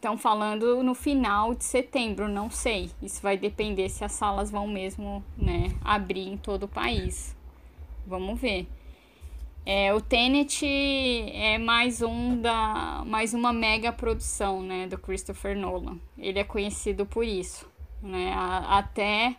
[0.00, 2.90] Estão falando no final de setembro, não sei.
[3.02, 7.36] Isso vai depender se as salas vão mesmo, né, abrir em todo o país.
[8.06, 8.66] Vamos ver.
[9.66, 15.98] É, o Tenet é mais um da mais uma mega produção, né, do Christopher Nolan.
[16.16, 17.70] Ele é conhecido por isso,
[18.02, 18.32] né?
[18.32, 19.36] A, até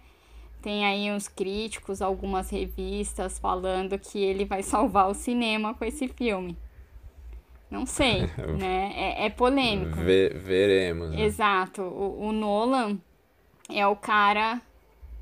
[0.61, 6.07] tem aí uns críticos, algumas revistas falando que ele vai salvar o cinema com esse
[6.07, 6.55] filme.
[7.71, 8.29] Não sei,
[8.59, 8.93] né?
[8.95, 9.95] É, é polêmico.
[9.95, 11.09] Ve veremos.
[11.09, 11.21] Né?
[11.21, 11.81] Exato.
[11.81, 12.99] O, o Nolan
[13.67, 14.61] é o cara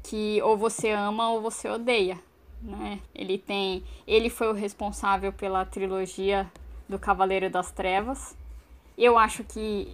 [0.03, 2.17] que ou você ama ou você odeia
[2.61, 2.99] né?
[3.13, 6.49] Ele tem, ele foi o responsável pela trilogia
[6.87, 8.35] do Cavaleiro das Trevas.
[8.97, 9.87] Eu acho que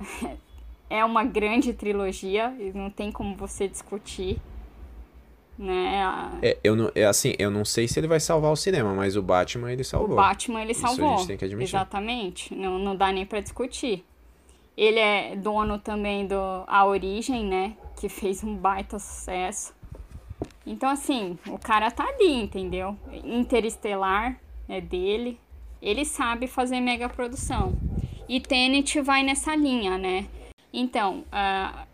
[0.90, 4.38] é uma grande trilogia, não tem como você discutir.
[5.58, 6.38] Né?
[6.40, 9.16] É, eu não, é assim, eu não sei se ele vai salvar o cinema, mas
[9.16, 10.12] o Batman ele salvou.
[10.12, 11.06] O Batman ele salvou.
[11.06, 11.70] Isso a gente tem que admitir.
[11.70, 12.54] Exatamente.
[12.54, 14.04] Não, não dá nem para discutir.
[14.76, 16.36] Ele é dono também do
[16.68, 17.76] A Origem, né?
[17.96, 19.74] Que fez um baita sucesso.
[20.64, 22.96] Então, assim, o cara tá ali, entendeu?
[23.24, 25.40] Interestelar é dele.
[25.82, 27.76] Ele sabe fazer mega produção.
[28.28, 30.26] E Tenet vai nessa linha, né?
[30.72, 31.87] Então, uh,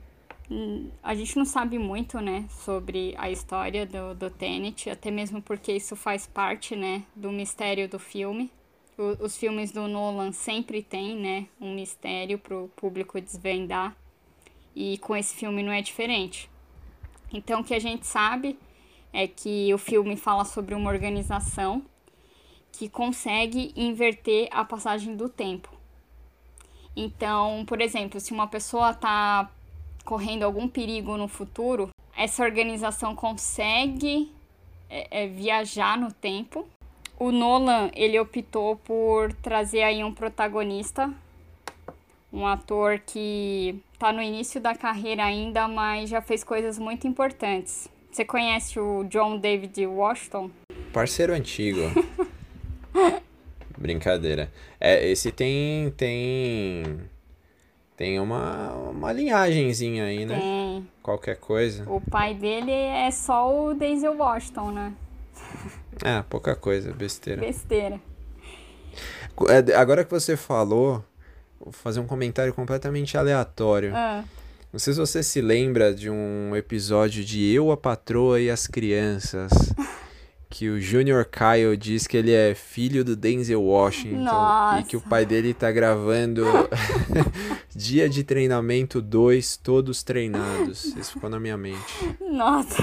[1.03, 5.73] a gente não sabe muito, né, sobre a história do, do Tenet, até mesmo porque
[5.73, 8.51] isso faz parte, né, do mistério do filme.
[8.97, 13.97] O, os filmes do Nolan sempre tem, né, um mistério pro público desvendar.
[14.77, 16.51] E com esse filme não é diferente.
[17.33, 18.59] Então, o que a gente sabe
[19.13, 21.83] é que o filme fala sobre uma organização
[22.73, 25.73] que consegue inverter a passagem do tempo.
[26.97, 29.51] Então, por exemplo, se uma pessoa está
[30.05, 34.31] correndo algum perigo no futuro, essa organização consegue
[34.89, 36.69] é, é, viajar no tempo.
[37.19, 41.13] O Nolan ele optou por trazer aí um protagonista,
[42.33, 47.89] um ator que tá no início da carreira ainda, mas já fez coisas muito importantes.
[48.11, 50.51] Você conhece o John David Washington?
[50.93, 51.81] Parceiro antigo.
[53.77, 54.53] Brincadeira.
[54.81, 57.01] É, esse tem tem
[57.97, 60.39] tem uma uma linhagenzinha aí, né?
[60.39, 60.89] Tem.
[61.03, 61.85] Qualquer coisa.
[61.91, 64.93] O pai dele é só o Denzel Washington, né?
[66.05, 67.41] É, pouca coisa, besteira.
[67.41, 68.01] Besteira.
[69.49, 71.05] É, agora que você falou,
[71.65, 73.91] Vou fazer um comentário completamente aleatório.
[73.95, 74.23] Ah.
[74.71, 78.67] Não sei se você se lembra de um episódio de Eu, a Patroa e as
[78.67, 79.51] Crianças.
[80.49, 84.81] que o Junior Kyle diz que ele é filho do Denzel Washington Nossa.
[84.81, 86.45] e que o pai dele tá gravando
[87.75, 90.85] Dia de Treinamento 2, todos treinados.
[90.97, 92.17] Isso ficou na minha mente.
[92.21, 92.83] Nossa.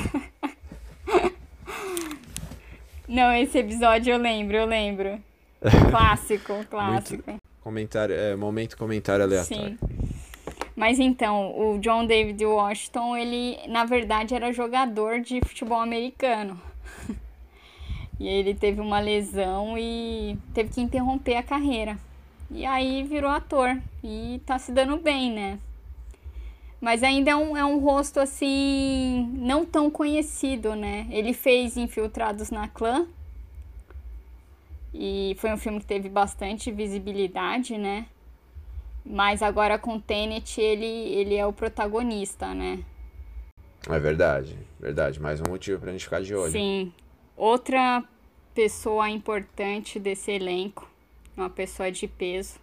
[3.08, 5.20] Não, esse episódio eu lembro, eu lembro.
[5.90, 7.24] Clássico, clássico.
[7.28, 9.78] Muito, Comentário, é, momento comentário aleatório.
[9.78, 10.12] Sim.
[10.76, 16.60] Mas então, o John David Washington, ele na verdade era jogador de futebol americano.
[18.22, 21.98] e ele teve uma lesão e teve que interromper a carreira.
[22.52, 25.58] E aí virou ator e tá se dando bem, né?
[26.80, 31.08] Mas ainda é um, é um rosto assim, não tão conhecido, né?
[31.10, 33.08] Ele fez Infiltrados na Clã,
[34.94, 38.06] e foi um filme que teve bastante visibilidade, né?
[39.04, 42.84] Mas agora com Tenet ele, ele é o protagonista, né?
[43.90, 45.20] É verdade, verdade.
[45.20, 46.52] Mais um motivo pra gente ficar de olho.
[46.52, 46.94] Sim.
[47.42, 48.04] Outra
[48.54, 50.88] pessoa importante desse elenco,
[51.36, 52.60] uma pessoa de peso,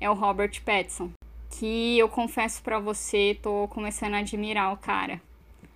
[0.00, 1.12] é o Robert Pattinson.
[1.48, 5.22] Que eu confesso para você, tô começando a admirar o cara.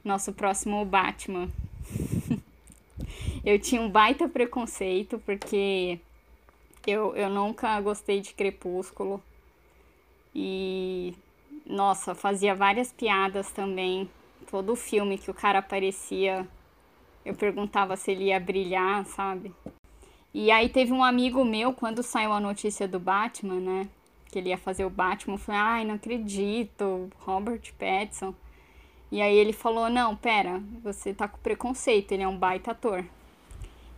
[0.02, 1.48] Nosso próximo Batman.
[3.44, 6.00] Eu tinha um baita preconceito, porque
[6.86, 9.22] eu, eu nunca gostei de Crepúsculo.
[10.34, 11.14] E,
[11.64, 14.11] nossa, fazia várias piadas também.
[14.51, 16.46] Todo filme que o cara aparecia,
[17.24, 19.54] eu perguntava se ele ia brilhar, sabe?
[20.32, 23.88] E aí teve um amigo meu, quando saiu a notícia do Batman, né?
[24.30, 28.34] Que ele ia fazer o Batman, eu falei, ai, não acredito, Robert Pattinson.
[29.10, 33.04] E aí ele falou, não, pera, você tá com preconceito, ele é um baita ator.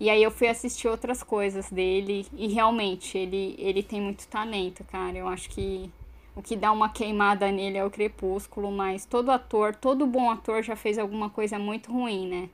[0.00, 4.82] E aí eu fui assistir outras coisas dele e realmente ele, ele tem muito talento,
[4.84, 5.16] cara.
[5.16, 5.90] Eu acho que
[6.34, 10.62] o que dá uma queimada nele é o crepúsculo, mas todo ator, todo bom ator
[10.62, 12.48] já fez alguma coisa muito ruim, né?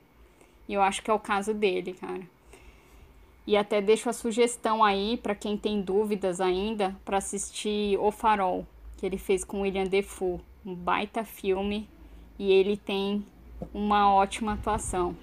[0.69, 2.21] E eu acho que é o caso dele, cara.
[3.47, 8.67] E até deixo a sugestão aí para quem tem dúvidas ainda para assistir O Farol,
[8.95, 11.89] que ele fez com William Defoe, um baita filme
[12.37, 13.25] e ele tem
[13.73, 15.15] uma ótima atuação.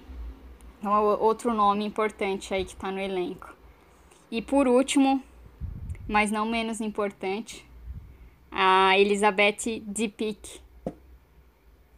[0.77, 3.55] Então, é outro nome importante aí que está no elenco.
[4.29, 5.23] E por último,
[6.05, 7.65] mas não menos importante,
[8.51, 10.59] a Elizabeth Dipik.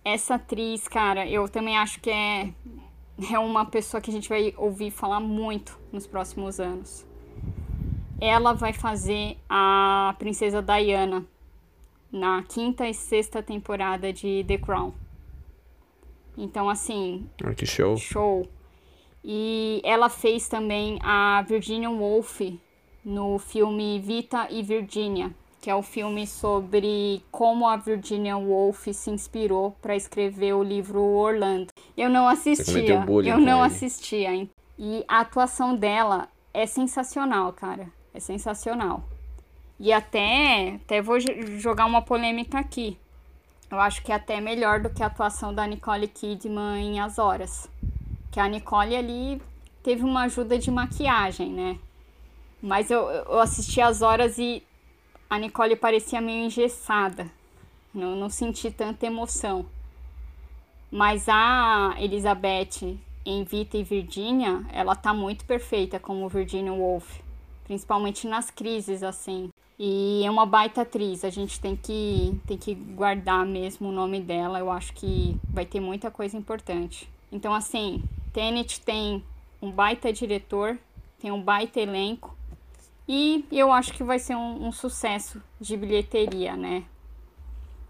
[0.06, 2.54] Essa atriz, cara, eu também acho que é
[3.32, 7.06] é uma pessoa que a gente vai ouvir falar muito nos próximos anos.
[8.22, 11.26] Ela vai fazer a princesa Diana
[12.12, 14.94] na quinta e sexta temporada de The Crown.
[16.38, 17.30] Então, assim.
[17.44, 17.98] Ah, que show!
[17.98, 18.48] Show!
[19.24, 22.42] E ela fez também a Virginia Woolf
[23.04, 29.12] no filme Vita e Virginia, que é o filme sobre como a Virginia Woolf se
[29.12, 31.69] inspirou para escrever o livro Orlando.
[32.00, 34.48] Eu não assistia, eu não assistia.
[34.78, 37.92] E a atuação dela é sensacional, cara.
[38.14, 39.04] É sensacional.
[39.78, 41.18] E até, até vou
[41.60, 42.98] jogar uma polêmica aqui.
[43.70, 47.20] Eu acho que é até melhor do que a atuação da Nicole Kidman em As
[47.20, 47.70] Horas.
[48.32, 49.42] Que a Nicole ali
[49.84, 51.78] teve uma ajuda de maquiagem, né?
[52.62, 54.64] Mas eu, eu assisti As Horas e
[55.30, 57.30] a Nicole parecia meio engessada.
[57.94, 59.66] Não, não senti tanta emoção.
[60.92, 67.20] Mas a Elizabeth em Vita e Virginia, ela tá muito perfeita como Virginia Woolf.
[67.64, 69.50] Principalmente nas crises, assim.
[69.78, 71.24] E é uma baita atriz.
[71.24, 74.60] A gente tem que, tem que guardar mesmo o nome dela.
[74.60, 77.10] Eu acho que vai ter muita coisa importante.
[77.32, 79.24] Então, assim, Tenet tem
[79.62, 80.78] um baita diretor,
[81.20, 82.36] tem um baita elenco.
[83.08, 86.84] E eu acho que vai ser um, um sucesso de bilheteria, né?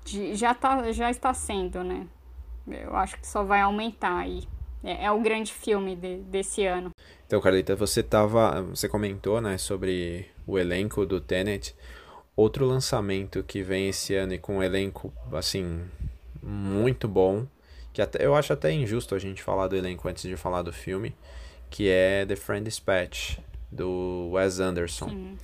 [0.04, 2.06] De, já, tá, já está sendo, né?
[2.78, 4.44] Eu acho que só vai aumentar aí.
[4.84, 6.92] É, é o grande filme de, desse ano.
[7.26, 8.62] Então, Carlita, você tava.
[8.64, 11.76] Você comentou, né, sobre o elenco do Tenet.
[12.36, 15.82] Outro lançamento que vem esse ano e com um elenco, assim,
[16.42, 17.46] muito bom.
[17.92, 20.72] Que até, eu acho até injusto a gente falar do elenco antes de falar do
[20.72, 21.14] filme.
[21.70, 23.38] Que é The Friend Dispatch
[23.72, 25.36] do Wes Anderson.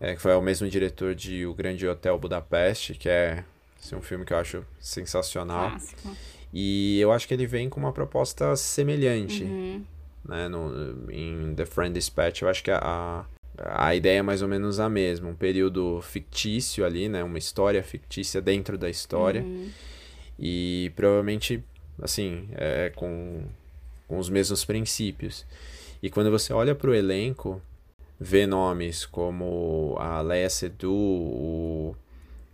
[0.00, 3.44] É, que foi o mesmo diretor de O Grande Hotel Budapeste, que é
[3.80, 5.70] assim, um filme que eu acho sensacional.
[5.70, 6.16] Clássico.
[6.52, 9.44] E eu acho que ele vem com uma proposta semelhante.
[9.44, 9.84] Uhum.
[10.24, 13.24] Né, no, em The Friend Dispatch, eu acho que a,
[13.56, 15.28] a ideia é mais ou menos a mesma.
[15.28, 17.22] Um período fictício ali, né?
[17.22, 19.42] Uma história fictícia dentro da história.
[19.42, 19.70] Uhum.
[20.38, 21.62] E provavelmente,
[22.00, 23.42] assim, é, com,
[24.06, 25.46] com os mesmos princípios.
[26.02, 27.60] E quando você olha para o elenco,
[28.20, 31.96] vê nomes como a Leia Seydoux, o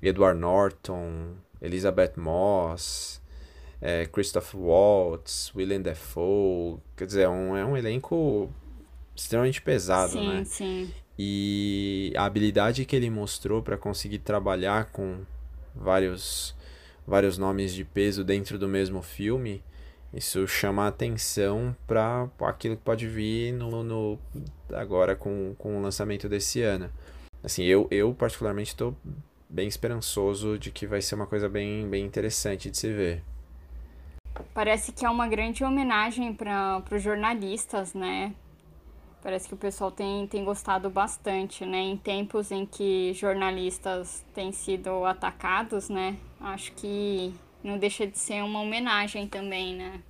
[0.08, 3.20] Edward Norton, Elizabeth Moss,
[3.80, 8.50] é, Christoph Waltz, Willem Dafoe, quer dizer, é um, é um elenco
[9.14, 10.44] extremamente pesado, sim, né?
[10.44, 10.90] Sim.
[11.18, 15.18] E a habilidade que ele mostrou para conseguir trabalhar com
[15.74, 16.54] vários
[17.06, 19.62] vários nomes de peso dentro do mesmo filme
[20.14, 24.18] isso chama a atenção para aquilo que pode vir no, no,
[24.72, 26.88] agora com, com o lançamento desse ano.
[27.42, 28.96] Assim, eu, eu particularmente estou
[29.54, 33.22] bem esperançoso de que vai ser uma coisa bem, bem interessante de se ver.
[34.52, 38.34] Parece que é uma grande homenagem para os jornalistas, né?
[39.22, 41.78] Parece que o pessoal tem, tem gostado bastante, né?
[41.78, 46.16] Em tempos em que jornalistas têm sido atacados, né?
[46.40, 47.32] Acho que
[47.62, 50.02] não deixa de ser uma homenagem também, né?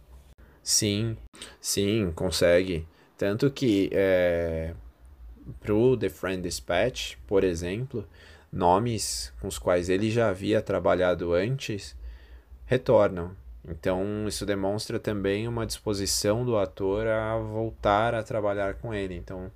[0.62, 1.18] Sim,
[1.60, 2.88] sim, consegue.
[3.18, 4.74] Tanto que é,
[5.60, 8.08] pro The Friend Dispatch, por exemplo,
[8.54, 11.96] nomes com os quais ele já havia trabalhado antes
[12.64, 13.32] retornam.
[13.66, 19.14] Então, isso demonstra também uma disposição do ator a voltar a trabalhar com ele.
[19.16, 19.50] Então,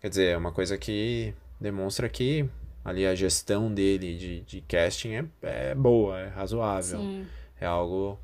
[0.00, 2.48] quer dizer, é uma coisa que demonstra que
[2.84, 7.00] ali a gestão dele de, de casting é, é boa, é razoável.
[7.00, 7.26] Sim.
[7.60, 8.18] É algo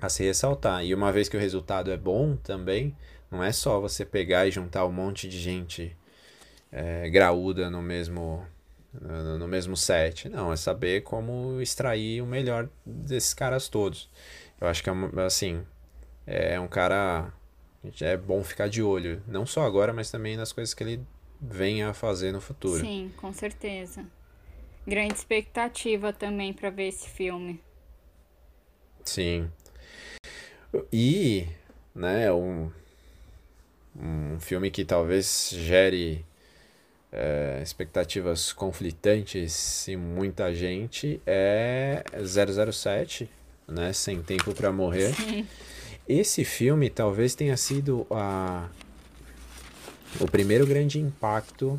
[0.00, 0.84] a se ressaltar.
[0.84, 2.94] E uma vez que o resultado é bom também,
[3.30, 5.96] não é só você pegar e juntar um monte de gente
[6.70, 8.46] é, graúda no mesmo
[8.92, 10.28] no, mesmo set.
[10.28, 14.08] Não, é saber como extrair o melhor desses caras todos.
[14.60, 14.92] Eu acho que é
[15.24, 15.64] assim,
[16.26, 17.32] é um cara
[18.00, 21.00] é bom ficar de olho, não só agora, mas também nas coisas que ele
[21.40, 22.80] venha a fazer no futuro.
[22.80, 24.04] Sim, com certeza.
[24.86, 27.60] Grande expectativa também para ver esse filme.
[29.04, 29.50] Sim.
[30.92, 31.46] E,
[31.94, 32.70] né, um,
[33.96, 36.24] um filme que talvez gere
[37.12, 43.28] é, expectativas conflitantes em muita gente é 007,
[43.66, 45.14] né, Sem Tempo para Morrer.
[45.14, 45.46] Sim.
[46.08, 48.68] Esse filme talvez tenha sido a
[50.18, 51.78] o primeiro grande impacto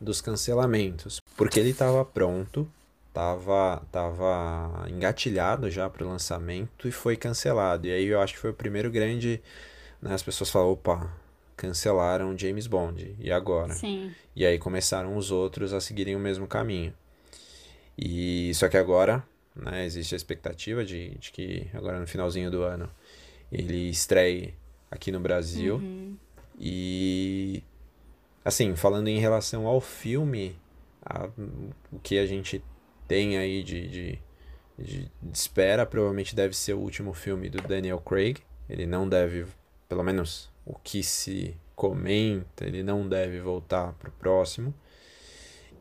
[0.00, 2.68] dos cancelamentos, porque ele estava pronto,
[3.08, 7.86] estava tava engatilhado já para o lançamento e foi cancelado.
[7.86, 9.40] E aí eu acho que foi o primeiro grande,
[10.02, 11.12] né, as pessoas falaram, opa,
[11.56, 13.74] cancelaram James Bond, e agora?
[13.74, 14.12] Sim.
[14.34, 16.92] E aí começaram os outros a seguirem o mesmo caminho.
[17.96, 19.24] E só que agora,
[19.54, 22.90] né, existe a expectativa de, de que agora no finalzinho do ano
[23.52, 24.54] ele estreie
[24.90, 25.76] aqui no Brasil.
[25.76, 26.16] Uhum.
[26.58, 27.62] E
[28.44, 30.56] assim, falando em relação ao filme,
[31.04, 31.28] a,
[31.92, 32.62] o que a gente
[33.06, 34.18] tem aí de, de,
[34.78, 38.38] de, de espera provavelmente deve ser o último filme do Daniel Craig.
[38.68, 39.46] Ele não deve,
[39.88, 44.72] pelo menos o que se comenta, ele não deve voltar pro próximo.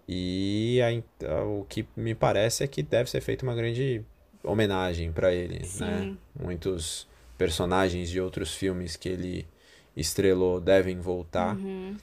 [0.08, 4.04] E a, o que me parece é que deve ser feita uma grande
[4.44, 5.66] homenagem para ele, né?
[5.66, 5.86] Sim.
[5.86, 6.18] né?
[6.38, 7.08] Muitos
[7.38, 9.48] personagens de outros filmes que ele
[9.96, 11.56] estrelou devem voltar.
[11.56, 11.96] Uhum.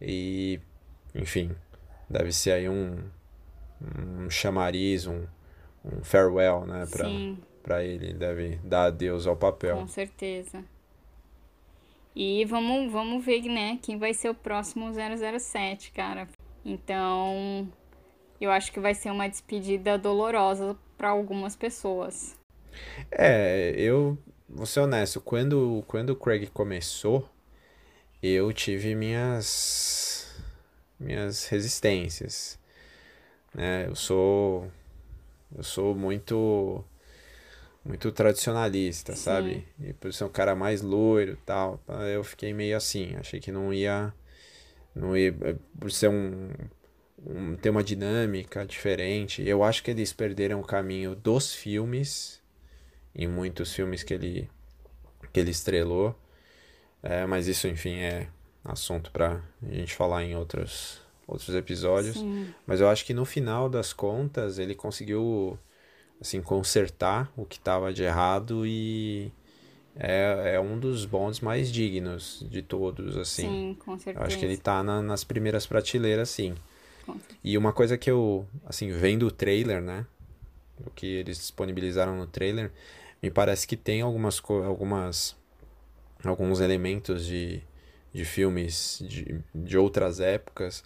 [0.00, 0.58] E,
[1.14, 1.50] enfim,
[2.08, 2.98] deve ser aí um,
[3.80, 5.24] um chamariz, um,
[5.84, 8.12] um farewell, né, pra, Sim, pra ele.
[8.12, 9.76] Deve dar adeus ao papel.
[9.76, 10.64] com certeza.
[12.14, 16.28] E vamos, vamos ver, né, quem vai ser o próximo 007, cara.
[16.64, 17.68] Então,
[18.40, 22.36] eu acho que vai ser uma despedida dolorosa para algumas pessoas.
[23.10, 27.28] É, eu vou ser honesto, quando, quando o Craig começou,
[28.22, 30.42] eu tive minhas
[30.98, 32.58] minhas resistências,
[33.52, 33.86] né?
[33.88, 34.70] Eu sou
[35.54, 36.84] eu sou muito
[37.84, 39.22] muito tradicionalista, Sim.
[39.22, 39.68] sabe?
[39.80, 41.80] E por ser um cara mais loiro, e tal,
[42.12, 44.12] eu fiquei meio assim, achei que não ia
[44.94, 45.34] não ia
[45.78, 46.50] por ser um,
[47.24, 49.46] um ter uma dinâmica diferente.
[49.46, 52.40] Eu acho que eles perderam o caminho dos filmes
[53.14, 54.50] em muitos filmes que ele
[55.32, 56.14] que ele estrelou.
[57.02, 58.28] É, mas isso, enfim, é
[58.64, 62.18] assunto para a gente falar em outros, outros episódios.
[62.18, 62.54] Sim.
[62.66, 65.58] Mas eu acho que no final das contas ele conseguiu
[66.22, 69.30] assim consertar o que estava de errado e
[69.96, 73.48] é, é um dos bondes mais dignos de todos, assim.
[73.48, 74.26] Sim, com Eu certeza.
[74.26, 76.54] acho que ele tá na- nas primeiras prateleiras, sim.
[77.44, 80.06] E uma coisa que eu, assim, vendo o trailer, né?
[80.86, 82.72] O que eles disponibilizaram no trailer,
[83.22, 85.36] me parece que tem algumas, algumas
[86.24, 87.62] alguns elementos de,
[88.12, 90.84] de filmes de, de outras épocas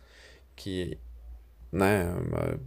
[0.55, 0.99] que,
[1.77, 2.07] né,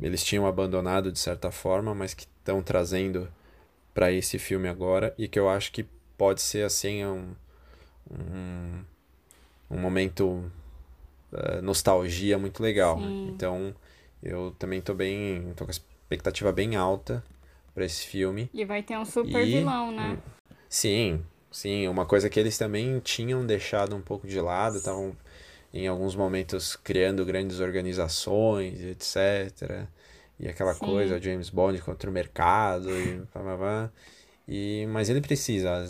[0.01, 3.27] eles tinham abandonado de certa forma, mas que estão trazendo
[3.93, 5.85] para esse filme agora e que eu acho que
[6.17, 7.35] pode ser, assim, um,
[8.11, 8.83] um,
[9.71, 10.51] um momento
[11.33, 12.99] eh, nostalgia muito legal.
[12.99, 13.31] Sim.
[13.35, 13.75] Então,
[14.21, 17.23] eu também tô bem, tô com a expectativa bem alta
[17.73, 18.49] para esse filme.
[18.53, 20.17] E vai ter um super E- vilão, né?
[20.69, 25.15] Sim, sim, uma coisa que eles também tinham deixado um pouco de lado, estavam
[25.73, 29.87] em alguns momentos criando grandes organizações, etc.
[30.39, 30.85] E aquela Sim.
[30.85, 33.91] coisa, James Bond contra o mercado e pá, pá, pá.
[34.47, 35.85] E, mas ele precisa,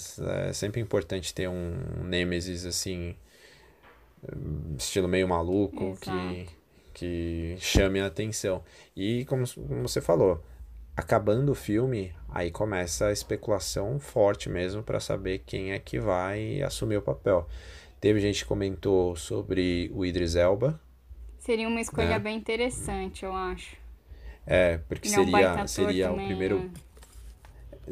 [0.48, 3.16] é sempre importante ter um Nemesis assim,
[4.78, 6.56] estilo meio maluco, que, Exato.
[6.94, 8.62] que chame a atenção.
[8.96, 10.44] E como, como você falou,
[10.96, 16.62] acabando o filme, aí começa a especulação forte mesmo para saber quem é que vai
[16.62, 17.48] assumir o papel.
[18.00, 20.80] Teve gente que comentou sobre o Idris Elba,
[21.40, 22.20] Seria uma escolha né?
[22.20, 23.76] bem interessante, eu acho.
[24.46, 26.72] é, porque Ele é um seria, seria o primeiro, né?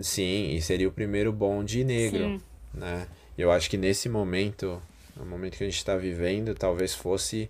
[0.01, 2.41] sim, e seria o primeiro Bond negro, Sim.
[2.73, 3.07] né?
[3.37, 4.81] Eu acho que nesse momento,
[5.15, 7.49] no momento que a gente está vivendo, talvez fosse,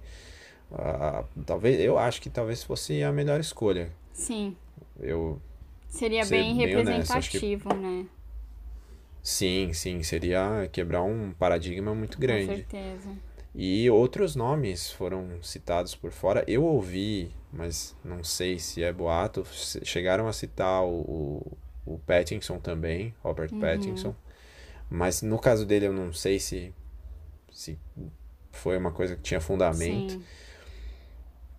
[0.72, 3.92] ah, talvez, eu acho que talvez fosse a melhor escolha.
[4.14, 4.56] Sim.
[5.00, 5.42] Eu,
[5.90, 8.06] Seria Ser bem bem honesto, que- representativo, né?
[9.28, 12.48] Sim, sim, seria quebrar um paradigma muito grande.
[12.48, 13.10] Com certeza.
[13.54, 16.44] E outros nomes foram citados por fora.
[16.48, 21.02] Eu ouvi, mas não sei se é boato, che- chegaram a citar o,
[21.86, 23.60] o, o Pattinson também, Robert Uhum.
[23.60, 24.16] Pattinson.
[24.90, 26.74] Mas no caso dele eu não sei se,
[27.52, 27.78] se
[28.52, 30.14] foi uma coisa que tinha fundamento.
[30.14, 30.22] Sim.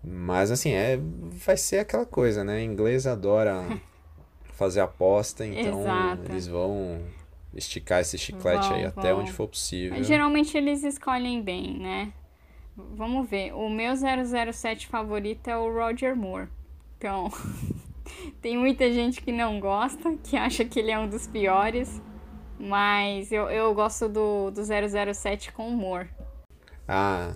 [0.03, 0.97] Mas assim, é,
[1.45, 2.63] vai ser aquela coisa, né?
[2.63, 3.61] Inglês adora
[4.53, 6.21] fazer aposta, então Exato.
[6.31, 7.01] eles vão
[7.53, 9.21] esticar esse chiclete aí Vão, até vão.
[9.21, 9.97] onde for possível.
[9.97, 12.13] Mas geralmente eles escolhem bem, né?
[12.75, 13.53] Vamos ver.
[13.53, 16.47] O meu 007 favorito é o Roger Moore.
[16.97, 17.31] Então,
[18.41, 22.01] tem muita gente que não gosta, que acha que ele é um dos piores.
[22.57, 26.07] Mas eu, eu gosto do, do 007 com humor.
[26.87, 27.33] Ah,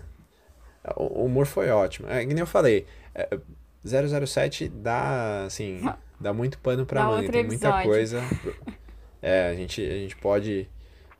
[0.97, 2.09] o humor foi ótimo.
[2.09, 2.85] É, que nem eu falei,
[3.15, 3.39] é,
[3.85, 5.81] 007 dá, assim,
[6.19, 8.21] dá muito pano pra Dá outro tem muita coisa.
[9.23, 10.67] É, a gente, a gente pode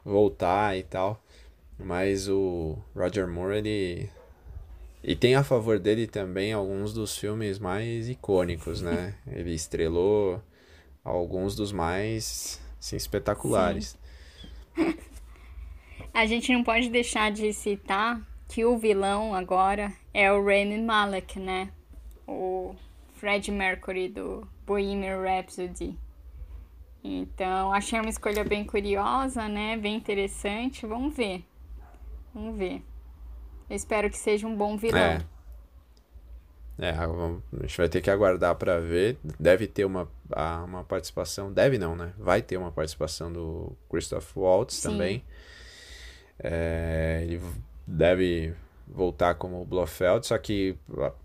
[0.04, 1.24] voltar e tal,
[1.80, 4.10] Mas o Roger Moore, ele.
[5.02, 9.16] E tem a favor dele também alguns dos filmes mais icônicos, né?
[9.28, 10.42] Ele estrelou
[11.04, 13.98] alguns dos mais assim, espetaculares.
[14.76, 14.96] Sim.
[16.14, 21.40] A gente não pode deixar de citar que o vilão agora é o Rami Malek,
[21.40, 21.70] né?
[22.28, 22.76] O
[23.16, 25.98] Fred Mercury do Bohemian Rhapsody.
[27.04, 29.76] Então, achei uma escolha bem curiosa, né?
[29.76, 30.86] Bem interessante.
[30.86, 31.44] Vamos ver.
[32.34, 32.82] Vamos ver.
[33.70, 35.00] Eu espero que seja um bom vilão.
[35.00, 35.26] É.
[36.78, 37.08] É, a
[37.62, 39.18] gente vai ter que aguardar para ver.
[39.40, 40.10] Deve ter uma,
[40.66, 41.52] uma participação.
[41.52, 42.14] Deve não, né?
[42.18, 44.90] Vai ter uma participação do Christoph Waltz Sim.
[44.90, 45.24] também.
[46.40, 47.42] É, ele
[47.86, 48.56] deve
[48.94, 50.78] voltar como Blofeld, só que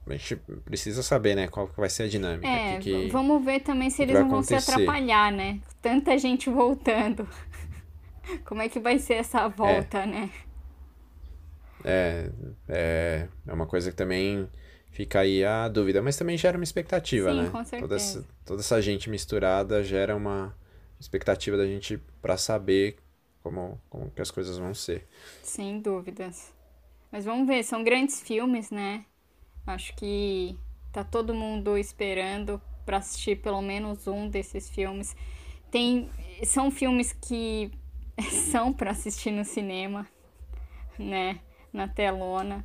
[0.07, 2.49] a gente precisa saber, né, qual vai ser a dinâmica.
[2.49, 4.61] É, que que, vamos ver também se eles não vão acontecer.
[4.61, 5.61] se atrapalhar, né?
[5.83, 7.29] Tanta gente voltando.
[8.45, 10.07] Como é que vai ser essa volta, é.
[10.07, 10.31] né?
[11.85, 12.31] É,
[12.69, 14.49] é, é uma coisa que também
[14.91, 17.51] fica aí a dúvida, mas também gera uma expectativa, Sim, né?
[17.51, 17.83] Com certeza.
[17.83, 20.57] Toda essa, toda essa gente misturada gera uma
[20.99, 22.97] expectativa da gente para saber
[23.43, 25.07] como, como que as coisas vão ser.
[25.43, 26.53] Sem dúvidas.
[27.11, 29.05] Mas vamos ver, são grandes filmes, né?
[29.67, 30.59] Acho que
[30.93, 35.17] tá todo mundo esperando para assistir pelo menos um desses filmes.
[35.71, 36.09] Tem
[36.45, 37.71] são filmes que
[38.51, 40.07] são para assistir no cinema,
[40.99, 41.41] né?
[41.73, 42.65] na telona.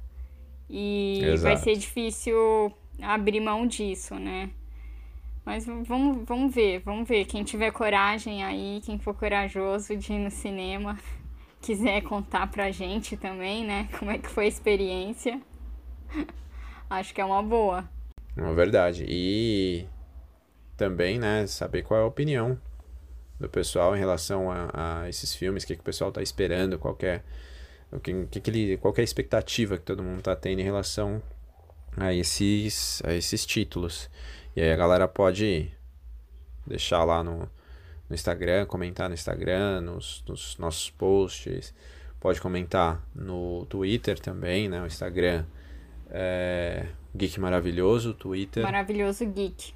[0.69, 1.43] E Exato.
[1.43, 4.49] vai ser difícil abrir mão disso, né?
[5.45, 7.25] Mas vamos, vamos ver, vamos ver.
[7.25, 10.97] Quem tiver coragem aí, quem for corajoso de ir no cinema,
[11.63, 13.87] quiser contar pra gente também, né?
[13.97, 15.41] Como é que foi a experiência.
[16.89, 17.89] Acho que é uma boa.
[18.35, 19.05] É verdade.
[19.07, 19.87] E
[20.75, 22.59] também, né, saber qual é a opinião
[23.39, 26.77] do pessoal em relação a, a esses filmes, o que, que o pessoal tá esperando,
[26.77, 27.21] qual é
[27.91, 30.63] o que, que, que ele, qual é a expectativa que todo mundo está tendo em
[30.63, 31.21] relação
[31.95, 34.09] a esses, a esses títulos.
[34.55, 35.71] E aí a galera pode
[36.65, 37.49] deixar lá no,
[38.13, 41.73] no Instagram, comentar no Instagram, nos, nos nossos posts,
[42.19, 44.79] pode comentar no Twitter também, né?
[44.83, 45.43] O Instagram
[46.11, 48.61] é Geek Maravilhoso, Twitter.
[48.61, 49.73] Maravilhoso Geek.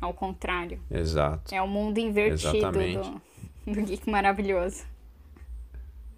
[0.00, 0.80] Ao contrário.
[0.88, 1.52] Exato.
[1.52, 4.84] É o mundo invertido do, do Geek Maravilhoso.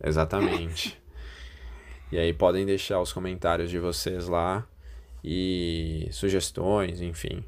[0.03, 1.01] Exatamente.
[2.13, 4.65] E aí podem deixar os comentários de vocês lá
[5.25, 7.45] e sugestões, enfim.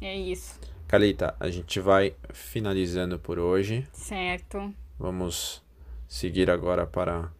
[0.00, 0.58] É isso.
[0.92, 3.88] Calita, a gente vai finalizando por hoje.
[3.94, 4.74] Certo.
[4.98, 5.62] Vamos
[6.06, 7.32] seguir agora para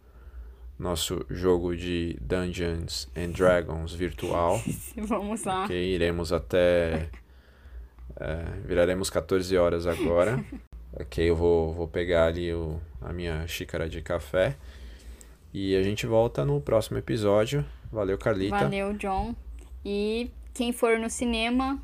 [0.79, 4.59] nosso jogo de Dungeons and Dragons virtual.
[4.97, 5.65] Vamos lá.
[5.65, 7.11] Ok, iremos até.
[8.19, 10.43] É, viraremos 14 horas agora.
[10.95, 14.55] Ok, eu vou, vou pegar ali o, a minha xícara de café.
[15.51, 17.65] E a gente volta no próximo episódio.
[17.91, 18.57] Valeu, Carlita.
[18.57, 19.35] Valeu, John.
[19.83, 21.81] E quem for no cinema,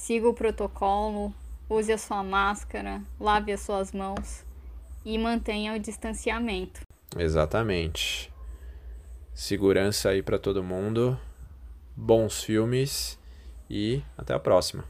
[0.00, 1.32] siga o protocolo,
[1.68, 4.46] use a sua máscara, lave as suas mãos
[5.04, 6.80] e mantenha o distanciamento.
[7.18, 8.32] Exatamente.
[9.34, 11.20] Segurança aí para todo mundo.
[11.94, 13.18] Bons filmes
[13.68, 14.84] e até a próxima.